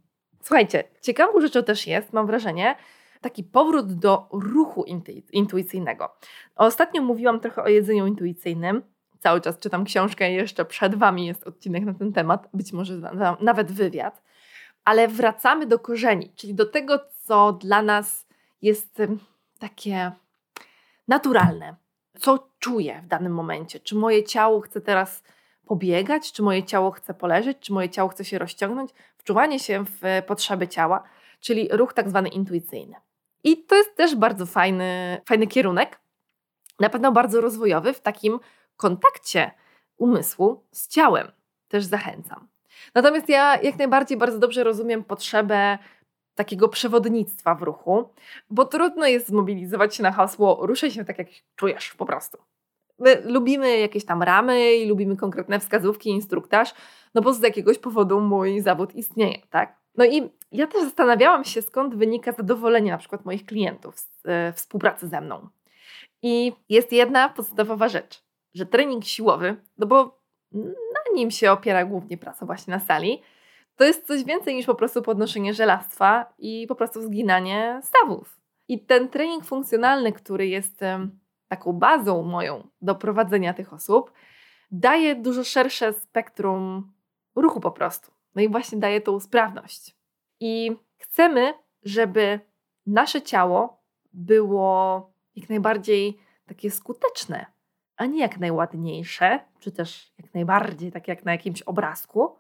Słuchajcie, 0.42 0.84
ciekawą 1.02 1.42
rzeczą 1.42 1.64
też 1.64 1.88
jest, 1.88 2.14
mam 2.14 2.28
wrażenie, 2.28 2.76
taki 3.22 3.44
powrót 3.44 3.94
do 3.94 4.28
ruchu 4.32 4.86
intuicyjnego. 5.32 6.16
Ostatnio 6.56 7.02
mówiłam 7.02 7.40
trochę 7.40 7.64
o 7.64 7.68
jedzeniu 7.68 8.08
intuicyjnym. 8.08 8.82
Cały 9.20 9.42
czas 9.42 9.60
czytam 9.60 9.86
książkę, 9.86 10.32
jeszcze 10.32 10.66
przed 10.66 10.96
Wami 10.96 11.26
jest 11.26 11.44
odcinek 11.48 11.84
na 11.84 11.94
ten 11.94 12.14
temat, 12.14 12.50
być 12.54 12.74
może 12.74 13.12
nawet 13.40 13.72
wywiad. 13.72 14.24
Ale 14.86 15.08
wracamy 15.08 15.66
do 15.66 15.80
korzeni, 15.80 16.32
czyli 16.36 16.56
do 16.56 16.66
tego, 16.66 17.00
co 17.22 17.54
dla 17.54 17.82
nas 17.82 18.28
jest 18.62 19.02
takie 19.60 20.12
naturalne. 21.08 21.76
Co 22.20 22.50
czuję 22.60 23.02
w 23.06 23.08
danym 23.08 23.34
momencie? 23.34 23.80
Czy 23.80 23.96
moje 23.96 24.24
ciało 24.24 24.62
chce 24.62 24.82
teraz 24.82 25.24
pobiegać, 25.66 26.32
czy 26.32 26.44
moje 26.44 26.64
ciało 26.64 26.92
chce 26.92 27.14
poleżeć, 27.14 27.58
czy 27.60 27.74
moje 27.74 27.90
ciało 27.90 28.10
chce 28.10 28.26
się 28.26 28.40
rozciągnąć? 28.40 28.92
Wczuwanie 29.18 29.60
się 29.60 29.86
w 29.86 30.22
potrzeby 30.28 30.68
ciała, 30.68 31.04
czyli 31.40 31.70
ruch 31.72 31.94
tak 31.94 32.10
zwany 32.10 32.30
intuicyjny. 32.30 32.96
I 33.44 33.58
to 33.58 33.76
jest 33.76 33.96
też 33.96 34.16
bardzo 34.16 34.46
fajny, 34.46 35.22
fajny 35.26 35.48
kierunek, 35.48 36.00
na 36.80 36.90
pewno 36.90 37.12
bardzo 37.12 37.42
rozwojowy 37.42 37.94
w 37.94 38.02
takim 38.02 38.40
kontakcie 38.78 39.52
umysłu 39.98 40.64
z 40.72 40.88
ciałem. 40.88 41.32
Też 41.68 41.86
zachęcam. 41.86 42.48
Natomiast 42.96 43.30
ja 43.30 43.62
jak 43.62 43.78
najbardziej 43.78 44.18
bardzo 44.18 44.40
dobrze 44.40 44.64
rozumiem 44.64 45.04
potrzebę 45.04 45.78
takiego 46.36 46.70
przewodnictwa 46.70 47.56
w 47.56 47.62
ruchu, 47.62 48.10
bo 48.50 48.66
trudno 48.66 49.08
jest 49.08 49.28
zmobilizować 49.28 49.96
się 49.96 50.04
na 50.04 50.12
hasło 50.12 50.60
ruszaj 50.62 50.92
się 50.92 51.06
tak, 51.06 51.18
jak 51.18 51.28
czujesz 51.56 51.94
po 51.94 52.06
prostu. 52.06 52.38
My 53.00 53.22
lubimy 53.26 53.78
jakieś 53.78 54.06
tam 54.06 54.24
ramy 54.24 54.76
i 54.76 54.86
lubimy 54.86 55.18
konkretne 55.18 55.60
wskazówki, 55.60 56.10
instruktaż, 56.10 56.74
no 57.14 57.22
bo 57.22 57.34
z 57.34 57.42
jakiegoś 57.42 57.80
powodu 57.80 58.20
mój 58.20 58.62
zawód 58.62 58.96
istnieje, 58.96 59.38
tak? 59.50 59.84
No 59.98 60.06
i 60.06 60.30
ja 60.52 60.68
też 60.68 60.84
zastanawiałam 60.84 61.44
się, 61.44 61.62
skąd 61.62 61.96
wynika 61.96 62.32
zadowolenie 62.32 62.92
na 62.92 62.98
przykład 62.98 63.26
moich 63.26 63.46
klientów 63.46 64.00
z 64.00 64.10
e, 64.26 64.54
współpracy 64.54 65.08
ze 65.08 65.22
mną. 65.22 65.50
I 66.22 66.54
jest 66.70 66.92
jedna 66.92 67.30
podstawowa 67.30 67.90
rzecz, 67.90 68.24
że 68.54 68.66
trening 68.66 69.06
siłowy, 69.06 69.56
no 69.78 69.88
bo 69.88 70.20
na 70.52 71.14
nim 71.16 71.32
się 71.32 71.52
opiera 71.52 71.86
głównie 71.86 72.18
praca 72.18 72.46
właśnie 72.46 72.72
na 72.72 72.80
sali, 72.80 73.22
to 73.76 73.84
jest 73.84 74.08
coś 74.08 74.24
więcej 74.24 74.56
niż 74.56 74.66
po 74.66 74.76
prostu 74.76 75.02
podnoszenie 75.02 75.54
żelastwa 75.54 76.34
i 76.38 76.66
po 76.68 76.76
prostu 76.76 77.02
zginanie 77.02 77.82
stawów. 77.84 78.40
I 78.68 78.80
ten 78.80 79.10
trening 79.10 79.46
funkcjonalny, 79.46 80.14
który 80.14 80.48
jest 80.48 80.82
taką 81.56 81.74
bazą 81.74 82.24
moją 82.24 82.68
do 82.82 82.96
prowadzenia 82.96 83.54
tych 83.54 83.74
osób, 83.74 84.12
daje 84.72 85.16
dużo 85.16 85.44
szersze 85.44 85.94
spektrum 85.94 86.92
ruchu 87.36 87.60
po 87.60 87.72
prostu. 87.72 88.12
No 88.36 88.42
i 88.42 88.50
właśnie 88.50 88.80
daje 88.80 89.02
tą 89.02 89.20
sprawność. 89.20 89.96
I 90.40 90.78
Chcemy, 91.04 91.54
żeby 91.84 92.40
nasze 92.86 93.22
ciało 93.22 93.84
było 94.14 95.12
jak 95.36 95.50
najbardziej 95.50 96.20
takie 96.46 96.72
skuteczne, 96.72 97.46
a 97.96 98.06
nie 98.06 98.20
jak 98.20 98.38
najładniejsze, 98.38 99.40
czy 99.60 99.72
też 99.72 100.14
jak 100.18 100.34
najbardziej 100.34 100.92
tak 100.92 101.08
jak 101.08 101.26
na 101.26 101.32
jakimś 101.32 101.62
obrazku. 101.62 102.36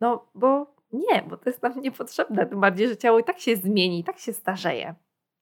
No, 0.00 0.26
bo 0.34 0.74
nie, 0.92 1.22
bo 1.22 1.36
to 1.36 1.50
jest 1.50 1.62
nam 1.62 1.80
niepotrzebne. 1.80 2.46
Tym 2.46 2.60
bardziej, 2.60 2.88
że 2.88 2.96
ciało 2.96 3.18
i 3.18 3.24
tak 3.24 3.38
się 3.40 3.56
zmieni, 3.56 4.00
i 4.00 4.04
tak 4.04 4.18
się 4.18 4.32
starzeje. 4.32 4.94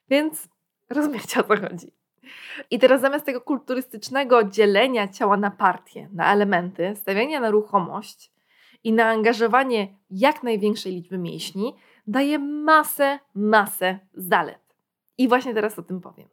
Więc 0.09 0.49
rozumiecie 0.91 1.41
o 1.41 1.43
co 1.43 1.57
chodzi. 1.57 1.93
I 2.71 2.79
teraz 2.79 3.01
zamiast 3.01 3.25
tego 3.25 3.41
kulturystycznego 3.41 4.45
dzielenia 4.45 5.09
ciała 5.09 5.37
na 5.37 5.51
partie, 5.51 6.09
na 6.13 6.33
elementy, 6.33 6.97
stawiania 6.97 7.41
na 7.41 7.51
ruchomość 7.51 8.33
i 8.85 8.93
na 8.93 9.05
angażowanie 9.05 9.89
jak 10.11 10.43
największej 10.43 10.93
liczby 10.93 11.19
mięśni, 11.19 11.75
daje 12.07 12.39
masę, 12.39 13.19
masę 13.35 13.99
zalet. 14.15 14.75
I 15.19 15.29
właśnie 15.29 15.55
teraz 15.55 15.79
o 15.79 15.83
tym 15.83 16.01
powiem. 16.01 16.29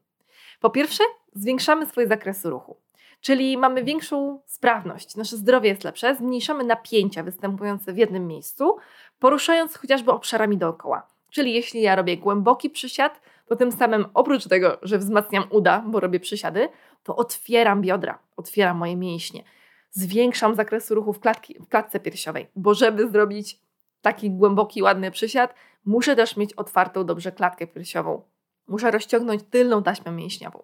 Po 0.59 0.69
pierwsze, 0.69 1.03
zwiększamy 1.33 1.85
swoje 1.85 2.07
zakresy 2.07 2.49
ruchu. 2.49 2.77
Czyli 3.21 3.57
mamy 3.57 3.83
większą 3.83 4.41
sprawność, 4.45 5.15
nasze 5.15 5.37
zdrowie 5.37 5.69
jest 5.69 5.83
lepsze, 5.83 6.15
zmniejszamy 6.15 6.63
napięcia 6.63 7.23
występujące 7.23 7.93
w 7.93 7.97
jednym 7.97 8.27
miejscu, 8.27 8.77
poruszając 9.19 9.77
chociażby 9.77 10.11
obszarami 10.11 10.57
dookoła. 10.57 11.07
Czyli 11.29 11.53
jeśli 11.53 11.81
ja 11.81 11.95
robię 11.95 12.17
głęboki 12.17 12.69
przysiad, 12.69 13.21
to 13.49 13.55
tym 13.55 13.71
samym 13.71 14.05
oprócz 14.13 14.47
tego, 14.47 14.77
że 14.81 14.97
wzmacniam 14.97 15.43
uda, 15.49 15.83
bo 15.87 15.99
robię 15.99 16.19
przysiady, 16.19 16.69
to 17.03 17.15
otwieram 17.15 17.81
biodra, 17.81 18.19
otwieram 18.37 18.77
moje 18.77 18.95
mięśnie, 18.95 19.43
zwiększam 19.91 20.55
zakres 20.55 20.91
ruchu 20.91 21.13
w, 21.13 21.19
klatki, 21.19 21.55
w 21.59 21.67
klatce 21.67 21.99
piersiowej, 21.99 22.47
bo 22.55 22.73
żeby 22.73 23.09
zrobić 23.09 23.59
taki 24.01 24.31
głęboki, 24.31 24.83
ładny 24.83 25.11
przysiad, 25.11 25.55
muszę 25.85 26.15
też 26.15 26.37
mieć 26.37 26.53
otwartą 26.53 27.05
dobrze 27.05 27.31
klatkę 27.31 27.67
piersiową. 27.67 28.21
Muszę 28.67 28.91
rozciągnąć 28.91 29.43
tylną 29.43 29.83
taśmę 29.83 30.11
mięśniową. 30.11 30.63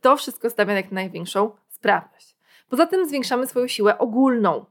To 0.00 0.16
wszystko 0.16 0.50
stawia 0.50 0.74
jak 0.74 0.92
największą 0.92 1.50
sprawność. 1.68 2.36
Poza 2.68 2.86
tym 2.86 3.08
zwiększamy 3.08 3.46
swoją 3.46 3.68
siłę 3.68 3.98
ogólną, 3.98 4.64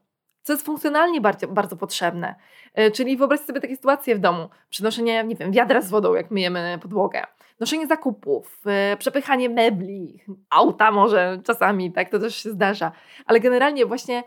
co 0.44 0.54
jest 0.54 0.66
funkcjonalnie 0.66 1.22
bardzo, 1.22 1.48
bardzo 1.48 1.76
potrzebne. 1.76 2.36
E, 2.74 2.92
czyli 2.92 3.18
wyobraźcie 3.18 3.46
sobie 3.46 3.62
takie 3.62 3.76
sytuacje 3.76 4.16
w 4.16 4.20
domu. 4.20 4.50
Przenoszenie, 4.70 5.24
nie 5.24 5.36
wiem, 5.36 5.52
wiadra 5.52 5.82
z 5.82 5.90
wodą, 5.90 6.14
jak 6.14 6.32
myjemy 6.32 6.80
podłogę. 6.82 7.24
Noszenie 7.60 7.88
zakupów, 7.88 8.62
e, 8.66 8.98
przepychanie 8.98 9.50
mebli, 9.50 10.20
auta 10.50 10.92
może 10.92 11.40
czasami, 11.44 11.92
tak, 11.92 12.10
to 12.10 12.20
też 12.20 12.36
się 12.36 12.50
zdarza. 12.50 12.92
Ale 13.26 13.40
generalnie 13.40 13.86
właśnie 13.86 14.24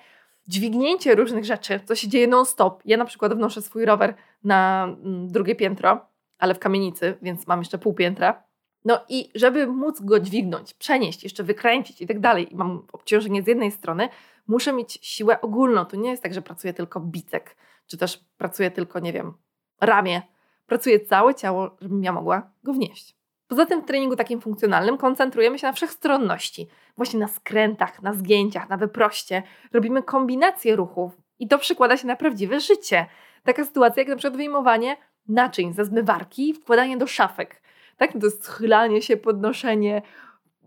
dźwignięcie 0.48 1.14
różnych 1.14 1.44
rzeczy, 1.44 1.81
co 1.85 1.94
się 1.94 2.09
dzieje 2.09 2.27
non-stop. 2.27 2.83
Ja 2.85 2.96
na 2.96 3.05
przykład 3.05 3.35
wnoszę 3.35 3.62
swój 3.62 3.85
rower 3.85 4.14
na 4.44 4.85
mm, 4.85 5.29
drugie 5.29 5.55
piętro, 5.55 6.07
ale 6.38 6.55
w 6.55 6.59
kamienicy, 6.59 7.18
więc 7.22 7.46
mam 7.46 7.59
jeszcze 7.59 7.79
pół 7.79 7.94
piętra. 7.94 8.42
No 8.85 9.01
i 9.09 9.31
żeby 9.35 9.66
móc 9.66 10.01
go 10.01 10.20
dźwignąć, 10.20 10.75
przenieść, 10.75 11.25
jeszcze 11.25 11.44
wykręcić 11.44 12.01
i 12.01 12.07
tak 12.07 12.20
dalej, 12.20 12.53
i 12.53 12.57
mam 12.57 12.87
obciążenie 12.92 13.42
z 13.42 13.47
jednej 13.47 13.70
strony, 13.70 14.09
muszę 14.47 14.73
mieć 14.73 14.99
siłę 15.03 15.40
ogólną. 15.40 15.85
To 15.85 15.97
nie 15.97 16.11
jest 16.11 16.23
tak, 16.23 16.35
że 16.35 16.42
pracuję 16.42 16.75
tylko 16.75 17.01
bicek, 17.01 17.57
czy 17.87 17.97
też 17.97 18.25
pracuję 18.38 18.70
tylko, 18.70 18.99
nie 18.99 19.12
wiem, 19.12 19.33
ramię. 19.81 20.23
Pracuję 20.66 21.01
całe 21.01 21.35
ciało, 21.35 21.77
żebym 21.81 22.05
ja 22.05 22.12
mogła 22.12 22.51
go 22.62 22.73
wnieść. 22.73 23.16
Poza 23.49 23.66
tym 23.66 23.83
w 23.83 23.85
treningu 23.85 24.16
takim 24.16 24.40
funkcjonalnym 24.40 24.99
koncentrujemy 24.99 25.59
się 25.59 25.66
na 25.66 25.73
wszechstronności, 25.73 26.68
właśnie 26.97 27.20
na 27.20 27.29
skrętach, 27.29 28.03
na 28.03 28.12
zgięciach, 28.12 28.68
na 28.68 28.77
wyproście. 28.77 29.42
Robimy 29.73 30.03
kombinacje 30.03 30.77
ruchów 30.77 31.12
i 31.38 31.49
to 31.49 31.59
przekłada 31.59 31.97
się 31.97 32.07
na 32.07 32.16
prawdziwe 32.16 32.61
życie. 32.61 33.07
Taka 33.44 33.64
sytuacja 33.64 34.01
jak 34.01 34.09
na 34.09 34.16
przykład 34.16 34.37
wyjmowanie 34.37 34.97
naczyń 35.29 35.73
ze 35.75 35.85
zmywarki 35.85 36.49
i 36.49 36.55
wkładanie 36.55 36.97
do 36.97 37.07
szafek. 37.07 37.62
Tak? 37.97 38.13
To 38.13 38.27
jest 38.27 38.45
schylanie 38.45 39.03
się, 39.03 39.17
podnoszenie, 39.17 40.03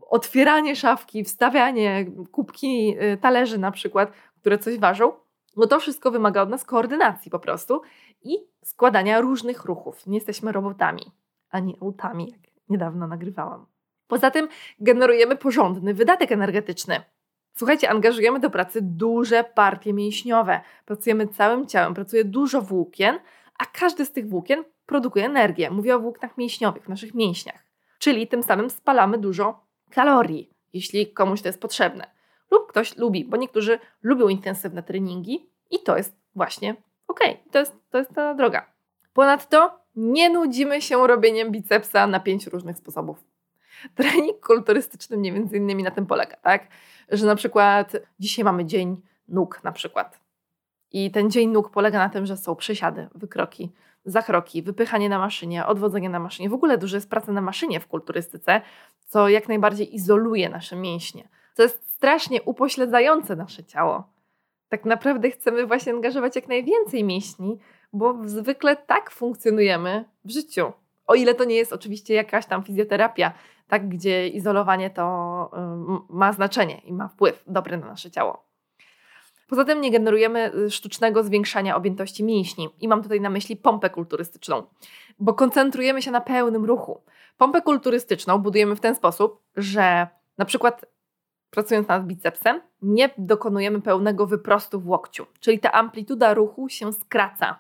otwieranie 0.02 0.76
szafki, 0.76 1.24
wstawianie 1.24 2.06
kubki 2.32 2.96
y, 3.02 3.18
talerzy 3.18 3.58
na 3.58 3.72
przykład, 3.72 4.12
które 4.40 4.58
coś 4.58 4.80
ważą. 4.80 5.12
No 5.58 5.68
to 5.68 5.80
wszystko 5.80 6.12
wymaga 6.12 6.42
od 6.42 6.50
nas 6.50 6.66
koordynacji 6.66 7.32
po 7.32 7.40
prostu 7.40 7.82
i 8.24 8.38
składania 8.63 9.22
różnych 9.22 9.66
ruchów. 9.66 10.08
Nie 10.08 10.18
jesteśmy 10.18 10.52
robotami, 10.52 11.12
ani 11.50 11.78
autami, 11.82 12.32
jak 12.32 12.42
niedawno 12.70 13.08
nagrywałam. 13.08 13.66
Poza 14.08 14.32
tym 14.32 14.48
generujemy 14.80 15.36
porządny 15.36 15.94
wydatek 15.94 16.32
energetyczny. 16.32 17.02
Słuchajcie, 17.58 17.90
angażujemy 17.90 18.40
do 18.40 18.50
pracy 18.50 18.80
duże 18.82 19.44
partie 19.44 19.94
mięśniowe. 19.94 20.62
Pracujemy 20.86 21.28
całym 21.28 21.68
ciałem, 21.68 21.94
pracuje 21.94 22.26
dużo 22.26 22.62
włókien, 22.62 23.20
a 23.58 23.65
każdy 23.65 24.06
z 24.06 24.12
tych 24.12 24.30
włókien 24.30 24.63
produkuje 24.86 25.26
energię. 25.26 25.72
Mówię 25.72 25.96
o 25.96 26.00
włóknach 26.00 26.38
mięśniowych, 26.38 26.86
w 26.86 26.89
naszych 26.89 27.13
mięśniach. 27.13 27.63
Czyli 28.00 28.28
tym 28.28 28.43
samym 28.43 28.70
spalamy 28.70 29.17
dużo 29.17 29.65
kalorii, 29.89 30.50
jeśli 30.74 31.13
komuś 31.13 31.41
to 31.41 31.50
jest 31.50 31.62
potrzebne. 31.62 32.12
Lub 32.52 32.70
ktoś 32.70 32.98
lubi, 32.98 33.26
bo 33.26 33.38
niektórzy 33.38 33.80
lubią 34.04 34.28
intensywne 34.28 34.84
treningi 34.84 35.50
i 35.72 35.80
to 35.80 35.98
jest 35.98 36.15
właśnie 36.36 36.76
ok, 37.08 37.20
to 37.52 37.60
jest, 37.60 37.76
to 37.89 37.98
jest 37.98 38.13
ta 38.13 38.34
droga. 38.34 38.65
Ponadto 39.13 39.80
nie 39.96 40.30
nudzimy 40.30 40.82
się 40.82 41.08
robieniem 41.08 41.52
bicepsa 41.52 42.08
na 42.08 42.20
pięć 42.20 42.48
różnych 42.48 42.78
sposobów. 42.78 43.24
Trening 43.96 44.46
kulturystyczny 44.46 45.17
między 45.17 45.58
innymi 45.58 45.84
na 45.84 45.91
tym 45.91 46.06
polega, 46.06 46.36
tak? 46.36 46.67
Że 47.10 47.26
na 47.26 47.36
przykład 47.36 47.91
dzisiaj 48.20 48.46
mamy 48.46 48.65
dzień 48.65 49.02
nóg 49.28 49.63
na 49.63 49.72
przykład. 49.72 50.27
I 50.91 51.12
ten 51.12 51.32
dzień 51.32 51.50
nóg 51.50 51.69
polega 51.69 52.00
na 52.00 52.10
tym, 52.10 52.26
że 52.26 52.38
są 52.38 52.56
przysiady, 52.56 53.08
wykroki, 53.15 53.71
zakroki, 54.06 54.63
wypychanie 54.63 55.10
na 55.10 55.19
maszynie, 55.19 55.65
odwodzenie 55.65 56.10
na 56.10 56.19
maszynie. 56.19 56.50
W 56.50 56.54
ogóle 56.54 56.78
dużo 56.78 56.97
jest 56.97 57.10
pracy 57.10 57.32
na 57.32 57.41
maszynie 57.41 57.80
w 57.80 57.88
kulturystyce, 57.88 58.62
co 59.06 59.30
jak 59.30 59.47
najbardziej 59.47 59.95
izoluje 59.95 60.50
nasze 60.50 60.76
mięśnie. 60.76 61.30
To 61.56 61.63
jest 61.63 61.89
strasznie 61.93 62.41
upośledzające 62.41 63.36
nasze 63.36 63.63
ciało. 63.63 64.10
Tak 64.69 64.86
naprawdę 64.86 65.32
chcemy 65.32 65.65
właśnie 65.65 65.93
angażować 65.93 66.36
jak 66.36 66.47
najwięcej 66.47 67.04
mięśni, 67.04 67.58
bo 67.93 68.17
zwykle 68.26 68.76
tak 68.76 69.12
funkcjonujemy 69.12 70.06
w 70.26 70.32
życiu. 70.32 70.71
O 71.08 71.15
ile 71.15 71.36
to 71.36 71.43
nie 71.43 71.56
jest 71.56 71.73
oczywiście 71.73 72.13
jakaś 72.13 72.45
tam 72.45 72.63
fizjoterapia, 72.63 73.34
tak, 73.67 73.89
gdzie 73.89 74.28
izolowanie 74.28 74.89
to 74.89 75.50
y, 75.54 76.13
ma 76.13 76.34
znaczenie 76.34 76.78
i 76.78 76.93
ma 76.93 77.08
wpływ 77.08 77.43
dobry 77.47 77.78
na 77.78 77.88
nasze 77.88 78.12
ciało. 78.12 78.46
Poza 79.47 79.65
tym 79.65 79.81
nie 79.81 79.91
generujemy 79.91 80.55
y, 80.55 80.71
sztucznego 80.71 81.23
zwiększania 81.23 81.75
objętości 81.75 82.23
mięśni 82.23 82.69
i 82.79 82.88
mam 82.88 83.03
tutaj 83.03 83.21
na 83.21 83.29
myśli 83.29 83.55
pompę 83.55 83.89
kulturystyczną, 83.89 84.63
bo 85.19 85.33
koncentrujemy 85.33 86.01
się 86.01 86.12
na 86.12 86.21
pełnym 86.21 86.65
ruchu. 86.65 87.01
Pompę 87.38 87.62
kulturystyczną 87.62 88.38
budujemy 88.38 88.75
w 88.75 88.79
ten 88.79 88.95
sposób, 88.95 89.41
że 89.55 90.07
na 90.38 90.45
przykład 90.45 90.86
pracując 91.49 91.88
nad 91.88 92.05
bicepsem, 92.05 92.62
nie 92.81 93.10
dokonujemy 93.17 93.81
pełnego 93.81 94.27
wyprostu 94.27 94.79
w 94.79 94.88
łokciu, 94.88 95.25
czyli 95.39 95.60
ta 95.60 95.71
amplituda 95.71 96.33
ruchu 96.33 96.69
się 96.69 96.93
skraca. 96.93 97.60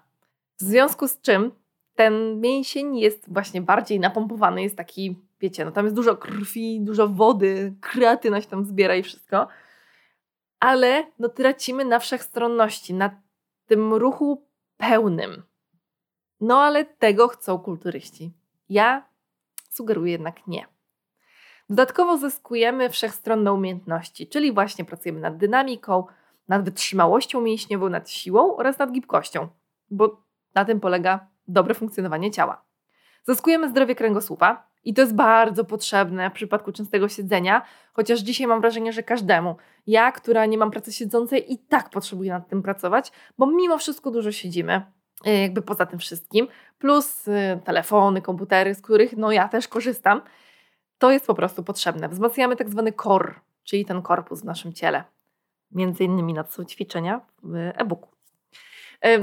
W 0.59 0.63
związku 0.63 1.07
z 1.07 1.21
czym 1.21 1.51
ten 1.95 2.41
mięsień 2.41 2.97
jest 2.97 3.33
właśnie 3.33 3.61
bardziej 3.61 3.99
napompowany, 3.99 4.63
jest 4.63 4.77
taki, 4.77 5.15
wiecie, 5.41 5.65
no 5.65 5.71
tam 5.71 5.85
jest 5.85 5.95
dużo 5.95 6.15
krwi, 6.17 6.81
dużo 6.81 7.07
wody, 7.07 7.73
kreatyna 7.81 8.41
się 8.41 8.47
tam 8.47 8.65
zbiera 8.65 8.95
i 8.95 9.03
wszystko, 9.03 9.47
ale 10.59 11.11
no 11.19 11.29
tracimy 11.29 11.85
na 11.85 11.99
wszechstronności, 11.99 12.93
na 12.93 13.21
tym 13.65 13.93
ruchu 13.93 14.47
pełnym. 14.77 15.43
No 16.41 16.61
ale 16.61 16.85
tego 16.85 17.27
chcą 17.27 17.59
kulturyści. 17.59 18.33
Ja 18.69 19.09
sugeruję 19.69 20.11
jednak 20.11 20.47
nie. 20.47 20.67
Dodatkowo 21.69 22.17
zyskujemy 22.17 22.89
wszechstronne 22.89 23.53
umiejętności, 23.53 24.27
czyli 24.27 24.53
właśnie 24.53 24.85
pracujemy 24.85 25.19
nad 25.19 25.37
dynamiką, 25.37 26.05
nad 26.47 26.63
wytrzymałością 26.63 27.41
mięśniową, 27.41 27.89
nad 27.89 28.09
siłą 28.09 28.55
oraz 28.55 28.79
nad 28.79 28.91
gibkością, 28.91 29.47
bo 29.89 30.23
na 30.55 30.65
tym 30.65 30.79
polega 30.79 31.27
dobre 31.47 31.73
funkcjonowanie 31.73 32.31
ciała. 32.31 32.65
Zyskujemy 33.23 33.69
zdrowie 33.69 33.95
kręgosłupa 33.95 34.67
i 34.87 34.93
to 34.93 35.01
jest 35.01 35.15
bardzo 35.15 35.65
potrzebne 35.65 36.29
w 36.29 36.33
przypadku 36.33 36.71
częstego 36.71 37.09
siedzenia, 37.09 37.61
chociaż 37.93 38.19
dzisiaj 38.19 38.47
mam 38.47 38.61
wrażenie, 38.61 38.93
że 38.93 39.03
każdemu. 39.03 39.55
Ja, 39.87 40.11
która 40.11 40.45
nie 40.45 40.57
mam 40.57 40.71
pracy 40.71 40.93
siedzącej, 40.93 41.53
i 41.53 41.57
tak 41.57 41.89
potrzebuję 41.89 42.31
nad 42.31 42.49
tym 42.49 42.63
pracować, 42.63 43.11
bo 43.37 43.47
mimo 43.47 43.77
wszystko 43.77 44.11
dużo 44.11 44.31
siedzimy, 44.31 44.81
y, 45.27 45.31
jakby 45.31 45.61
poza 45.61 45.85
tym 45.85 45.99
wszystkim, 45.99 46.47
plus 46.79 47.27
y, 47.27 47.59
telefony, 47.63 48.21
komputery, 48.21 48.75
z 48.75 48.81
których 48.81 49.17
no 49.17 49.31
ja 49.31 49.47
też 49.47 49.67
korzystam. 49.67 50.21
To 50.97 51.11
jest 51.11 51.27
po 51.27 51.33
prostu 51.33 51.63
potrzebne. 51.63 52.09
Wzmacniamy 52.09 52.55
tak 52.55 52.69
zwany 52.69 52.93
core, 52.93 53.33
czyli 53.63 53.85
ten 53.85 54.01
korpus 54.01 54.41
w 54.41 54.45
naszym 54.45 54.73
ciele. 54.73 55.03
Między 55.71 56.03
innymi 56.03 56.33
na 56.33 56.45
ćwiczenia 56.67 57.21
w 57.43 57.55
e-booku. 57.55 58.16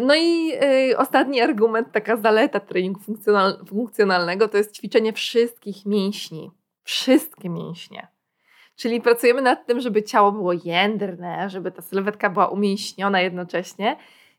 No 0.06 0.14
i 0.14 0.52
y, 0.90 0.98
ostatni 0.98 1.40
argument, 1.40 1.92
taka 1.92 2.16
zaleta 2.16 2.60
treningu 2.60 3.00
funkcjonal 3.00 3.64
funkcjonalnego, 3.66 4.48
to 4.48 4.56
jest 4.56 4.76
ćwiczenie 4.76 5.12
wszystkich 5.12 5.86
mięśni. 5.86 6.50
Wszystkie 6.82 7.50
mięśnie. 7.50 8.08
Czyli 8.76 9.00
pracujemy 9.00 9.42
nad 9.42 9.66
tym, 9.66 9.80
żeby 9.80 10.02
ciało 10.02 10.32
było 10.32 10.52
jędrne, 10.52 11.50
żeby 11.50 11.72
ta 11.72 11.82
sylwetka 11.82 12.30
była 12.30 12.48
umięśniona 12.48 13.20
jednocześnie 13.20 13.96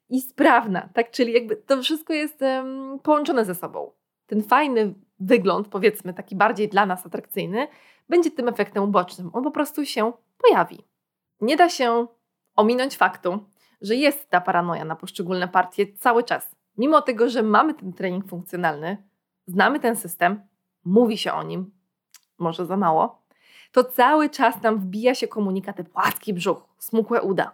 i 0.09 0.21
sprawna, 0.21 0.89
tak? 0.93 1.11
Czyli 1.11 1.33
jakby 1.33 1.55
to 1.55 1.81
wszystko 1.81 2.13
jest 2.13 2.41
um, 2.41 2.99
połączone 3.03 3.45
ze 3.45 3.55
sobą. 3.55 3.91
Ten 4.27 4.43
fajny 4.43 4.93
wygląd, 5.19 5.67
powiedzmy 5.67 6.13
taki 6.13 6.35
bardziej 6.35 6.69
dla 6.69 6.85
nas 6.85 7.05
atrakcyjny, 7.05 7.67
będzie 8.09 8.31
tym 8.31 8.47
efektem 8.49 8.83
ubocznym. 8.83 9.29
On 9.33 9.43
po 9.43 9.51
prostu 9.51 9.85
się 9.85 10.13
pojawi. 10.37 10.77
Nie 11.41 11.57
da 11.57 11.69
się 11.69 12.07
ominąć 12.55 12.97
faktu, 12.97 13.39
że 13.81 13.95
jest 13.95 14.29
ta 14.29 14.41
paranoja 14.41 14.85
na 14.85 14.95
poszczególne 14.95 15.47
partie 15.47 15.87
cały 15.97 16.23
czas. 16.23 16.55
Mimo 16.77 17.01
tego, 17.01 17.29
że 17.29 17.43
mamy 17.43 17.73
ten 17.73 17.93
trening 17.93 18.27
funkcjonalny, 18.27 18.97
znamy 19.47 19.79
ten 19.79 19.95
system, 19.95 20.41
mówi 20.85 21.17
się 21.17 21.33
o 21.33 21.43
nim, 21.43 21.71
może 22.37 22.65
za 22.65 22.77
mało, 22.77 23.21
to 23.71 23.83
cały 23.83 24.29
czas 24.29 24.61
nam 24.61 24.79
wbija 24.79 25.15
się 25.15 25.27
komunikaty 25.27 25.83
płaski 25.83 26.33
brzuch, 26.33 26.65
smukłe 26.77 27.21
uda. 27.21 27.51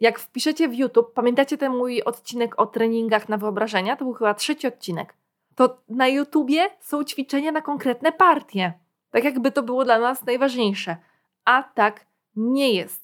Jak 0.00 0.18
wpiszecie 0.18 0.68
w 0.68 0.74
YouTube, 0.74 1.14
pamiętacie 1.14 1.58
ten 1.58 1.72
mój 1.72 2.02
odcinek 2.02 2.60
o 2.60 2.66
treningach 2.66 3.28
na 3.28 3.36
wyobrażenia? 3.36 3.96
To 3.96 4.04
był 4.04 4.14
chyba 4.14 4.34
trzeci 4.34 4.66
odcinek. 4.66 5.14
To 5.54 5.78
na 5.88 6.08
YouTubie 6.08 6.70
są 6.80 7.04
ćwiczenia 7.04 7.52
na 7.52 7.60
konkretne 7.60 8.12
partie. 8.12 8.72
Tak 9.10 9.24
jakby 9.24 9.52
to 9.52 9.62
było 9.62 9.84
dla 9.84 9.98
nas 9.98 10.26
najważniejsze. 10.26 10.96
A 11.44 11.62
tak 11.62 12.06
nie 12.36 12.74
jest. 12.74 13.01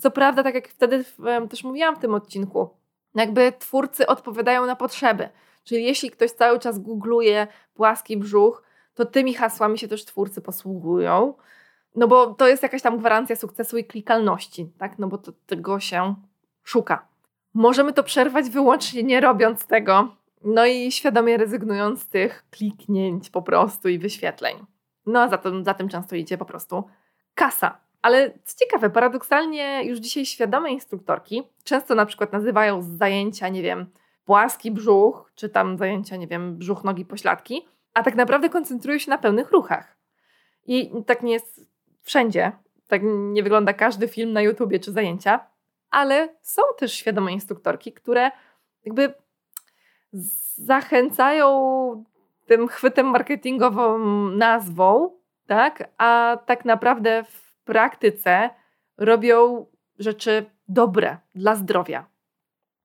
Co 0.00 0.10
prawda, 0.10 0.42
tak 0.42 0.54
jak 0.54 0.68
wtedy 0.68 1.04
też 1.50 1.64
mówiłam 1.64 1.96
w 1.96 1.98
tym 1.98 2.14
odcinku, 2.14 2.70
jakby 3.14 3.52
twórcy 3.58 4.06
odpowiadają 4.06 4.66
na 4.66 4.76
potrzeby. 4.76 5.28
Czyli 5.64 5.84
jeśli 5.84 6.10
ktoś 6.10 6.30
cały 6.30 6.58
czas 6.58 6.78
googluje 6.78 7.46
płaski 7.74 8.16
brzuch, 8.16 8.62
to 8.94 9.04
tymi 9.04 9.34
hasłami 9.34 9.78
się 9.78 9.88
też 9.88 10.04
twórcy 10.04 10.40
posługują. 10.40 11.34
No 11.96 12.08
bo 12.08 12.34
to 12.34 12.48
jest 12.48 12.62
jakaś 12.62 12.82
tam 12.82 12.98
gwarancja 12.98 13.36
sukcesu 13.36 13.78
i 13.78 13.84
klikalności, 13.84 14.72
tak? 14.78 14.98
No 14.98 15.06
bo 15.06 15.18
to, 15.18 15.32
tego 15.46 15.80
się 15.80 16.14
szuka. 16.64 17.08
Możemy 17.54 17.92
to 17.92 18.02
przerwać 18.02 18.50
wyłącznie 18.50 19.02
nie 19.02 19.20
robiąc 19.20 19.66
tego, 19.66 20.08
no 20.44 20.66
i 20.66 20.92
świadomie 20.92 21.36
rezygnując 21.36 22.02
z 22.02 22.08
tych 22.08 22.44
kliknięć 22.50 23.30
po 23.30 23.42
prostu 23.42 23.88
i 23.88 23.98
wyświetleń. 23.98 24.66
No 25.06 25.20
a 25.20 25.28
za 25.28 25.38
tym, 25.38 25.64
za 25.64 25.74
tym 25.74 25.88
często 25.88 26.16
idzie 26.16 26.38
po 26.38 26.44
prostu 26.44 26.84
kasa. 27.34 27.89
Ale 28.02 28.30
co 28.44 28.58
ciekawe, 28.58 28.90
paradoksalnie 28.90 29.84
już 29.84 29.98
dzisiaj 29.98 30.26
świadome 30.26 30.70
instruktorki 30.70 31.42
często 31.64 31.94
na 31.94 32.06
przykład 32.06 32.32
nazywają 32.32 32.82
zajęcia, 32.82 33.48
nie 33.48 33.62
wiem, 33.62 33.86
płaski 34.24 34.70
brzuch, 34.70 35.32
czy 35.34 35.48
tam 35.48 35.78
zajęcia, 35.78 36.16
nie 36.16 36.26
wiem, 36.26 36.56
brzuch, 36.56 36.84
nogi, 36.84 37.04
pośladki, 37.04 37.66
a 37.94 38.02
tak 38.02 38.14
naprawdę 38.14 38.48
koncentrują 38.48 38.98
się 38.98 39.10
na 39.10 39.18
pełnych 39.18 39.50
ruchach. 39.50 39.96
I 40.66 40.90
tak 41.06 41.22
nie 41.22 41.32
jest 41.32 41.66
wszędzie. 42.02 42.52
Tak 42.88 43.02
nie 43.04 43.42
wygląda 43.42 43.72
każdy 43.72 44.08
film 44.08 44.32
na 44.32 44.42
YouTubie 44.42 44.78
czy 44.78 44.92
zajęcia, 44.92 45.46
ale 45.90 46.28
są 46.42 46.62
też 46.78 46.92
świadome 46.92 47.32
instruktorki, 47.32 47.92
które 47.92 48.30
jakby 48.84 49.14
zachęcają 50.56 52.04
tym 52.46 52.68
chwytem 52.68 53.06
marketingową 53.06 53.98
nazwą, 54.28 55.10
tak? 55.46 55.88
A 55.98 56.38
tak 56.46 56.64
naprawdę 56.64 57.24
w 57.24 57.49
praktyce 57.64 58.50
robią 58.98 59.66
rzeczy 59.98 60.50
dobre 60.68 61.18
dla 61.34 61.54
zdrowia. 61.54 62.06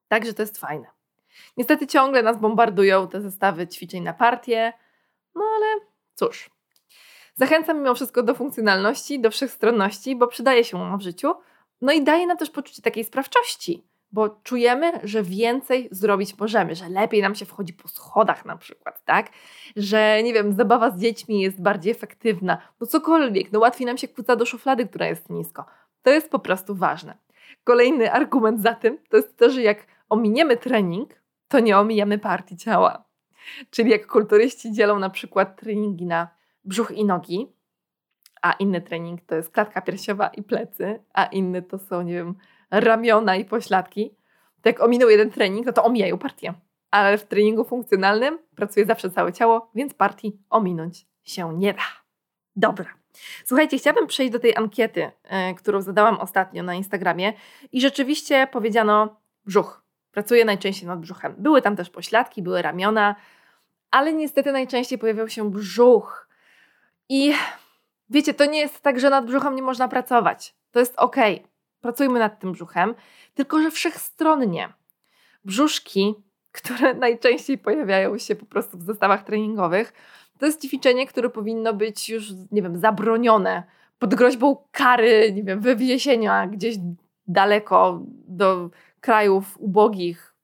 Także 0.08 0.34
to 0.34 0.42
jest 0.42 0.58
fajne. 0.58 0.88
Niestety 1.58 1.88
ciągle 1.88 2.24
nas 2.24 2.38
bombardują 2.38 3.08
te 3.08 3.22
zestawy 3.22 3.68
ćwiczeń 3.68 4.04
na 4.04 4.14
partię, 4.14 4.74
no 5.36 5.44
ale 5.56 5.66
cóż. 6.14 6.50
Zachęcam 7.36 7.78
mimo 7.78 7.96
wszystko 7.96 8.24
do 8.24 8.36
funkcjonalności, 8.36 9.20
do 9.20 9.32
wszechstronności, 9.32 10.16
bo 10.16 10.28
przydaje 10.28 10.64
się 10.64 10.82
ona 10.82 10.98
w 10.98 11.02
życiu. 11.02 11.34
No 11.82 11.94
i 11.94 12.04
daje 12.04 12.28
nam 12.28 12.38
też 12.38 12.50
poczucie 12.50 12.82
takiej 12.82 13.04
sprawczości, 13.04 13.88
bo 14.12 14.30
czujemy, 14.30 14.92
że 15.04 15.24
więcej 15.24 15.88
zrobić 15.92 16.38
możemy, 16.40 16.76
że 16.76 16.90
lepiej 16.90 17.22
nam 17.22 17.36
się 17.36 17.46
wchodzi 17.46 17.74
po 17.74 17.88
schodach 17.88 18.46
na 18.46 18.58
przykład, 18.58 19.06
tak? 19.06 19.30
Że 19.76 20.24
nie 20.24 20.34
wiem, 20.34 20.54
zabawa 20.54 20.92
z 20.92 21.00
dziećmi 21.00 21.42
jest 21.42 21.62
bardziej 21.62 21.92
efektywna, 21.92 22.58
no 22.82 22.88
cokolwiek, 22.88 23.52
no 23.52 23.60
łatwiej 23.60 23.88
nam 23.88 23.98
się 23.98 24.08
kłóca 24.08 24.36
do 24.36 24.46
szuflady, 24.46 24.88
która 24.88 25.08
jest 25.08 25.30
nisko. 25.30 25.66
To 26.02 26.10
jest 26.10 26.30
po 26.30 26.40
prostu 26.40 26.76
ważne. 26.76 27.18
Kolejny 27.64 28.12
argument 28.12 28.62
za 28.62 28.74
tym 28.74 28.98
to 29.10 29.18
jest 29.18 29.38
to, 29.38 29.50
że 29.50 29.62
jak 29.62 29.88
ominiemy 30.10 30.58
trening, 30.58 31.14
to 31.48 31.60
nie 31.60 31.78
omijamy 31.78 32.20
partii 32.20 32.58
ciała. 32.58 33.06
Czyli 33.70 33.92
jak 33.92 34.08
kulturyści 34.08 34.72
dzielą 34.72 35.00
na 35.00 35.10
przykład 35.10 35.62
treningi 35.62 36.06
na 36.06 36.28
brzuch 36.64 36.92
i 36.92 37.06
nogi, 37.06 37.56
a 38.42 38.52
inny 38.52 38.82
trening 38.82 39.22
to 39.22 39.36
jest 39.36 39.52
klatka 39.52 39.82
piersiowa 39.82 40.28
i 40.28 40.44
plecy, 40.44 41.00
a 41.14 41.26
inny 41.26 41.62
to 41.62 41.78
są, 41.78 42.02
nie 42.02 42.14
wiem, 42.14 42.36
ramiona 42.80 43.36
i 43.36 43.46
pośladki, 43.46 44.16
to 44.62 44.70
jak 44.70 44.82
ominął 44.82 45.10
jeden 45.10 45.32
trening, 45.32 45.66
no 45.66 45.74
to 45.74 45.84
omijają 45.84 46.18
partię. 46.18 46.54
Ale 46.92 47.18
w 47.18 47.24
treningu 47.24 47.64
funkcjonalnym 47.64 48.40
pracuje 48.56 48.86
zawsze 48.86 49.10
całe 49.10 49.34
ciało, 49.34 49.72
więc 49.76 49.94
partii 49.94 50.40
ominąć 50.50 51.08
się 51.24 51.58
nie 51.58 51.74
da. 51.74 51.84
Dobra. 52.56 52.94
Słuchajcie, 53.46 53.78
chciałabym 53.78 54.08
przejść 54.08 54.34
do 54.34 54.40
tej 54.40 54.56
ankiety, 54.56 55.00
yy, 55.00 55.56
którą 55.58 55.82
zadałam 55.82 56.18
ostatnio 56.18 56.64
na 56.64 56.76
Instagramie 56.76 57.34
i 57.72 57.82
rzeczywiście 57.82 58.48
powiedziano 58.52 59.22
brzuch. 59.46 59.86
Pracuję 60.12 60.46
najczęściej 60.46 60.88
nad 60.88 61.00
brzuchem. 61.00 61.36
Były 61.38 61.62
tam 61.62 61.76
też 61.76 61.90
pośladki, 61.90 62.42
były 62.42 62.62
ramiona, 62.62 63.16
ale 63.92 64.14
niestety 64.14 64.52
najczęściej 64.52 65.00
pojawiał 65.00 65.30
się 65.30 65.52
brzuch. 65.52 66.28
I 67.10 67.34
wiecie, 68.10 68.34
to 68.34 68.46
nie 68.46 68.60
jest 68.60 68.82
tak, 68.82 69.00
że 69.00 69.10
nad 69.10 69.26
brzuchem 69.26 69.56
nie 69.56 69.62
można 69.62 69.88
pracować. 69.88 70.56
To 70.72 70.80
jest 70.80 70.94
ok. 70.98 71.16
Pracujmy 71.86 72.20
nad 72.20 72.40
tym 72.40 72.52
brzuchem, 72.52 72.96
tylko 73.34 73.62
że 73.62 73.72
wszechstronnie. 73.72 74.74
Brzuszki, 75.46 76.16
które 76.52 76.94
najczęściej 77.06 77.58
pojawiają 77.58 78.18
się 78.18 78.36
po 78.36 78.46
prostu 78.46 78.78
w 78.78 78.84
zestawach 78.84 79.24
treningowych, 79.24 79.94
to 80.40 80.46
jest 80.46 80.62
ćwiczenie, 80.62 81.08
które 81.08 81.30
powinno 81.30 81.74
być 81.74 82.10
już, 82.10 82.32
nie 82.52 82.62
wiem, 82.62 82.78
zabronione 82.78 83.64
pod 84.00 84.16
groźbą 84.16 84.58
kary, 84.72 85.34
nie 85.34 85.44
wiem, 85.44 85.60
wywiezienia 85.60 86.48
gdzieś 86.48 86.76
daleko 87.28 88.02
do 88.28 88.70
krajów 89.02 89.58
ubogich, 89.60 90.36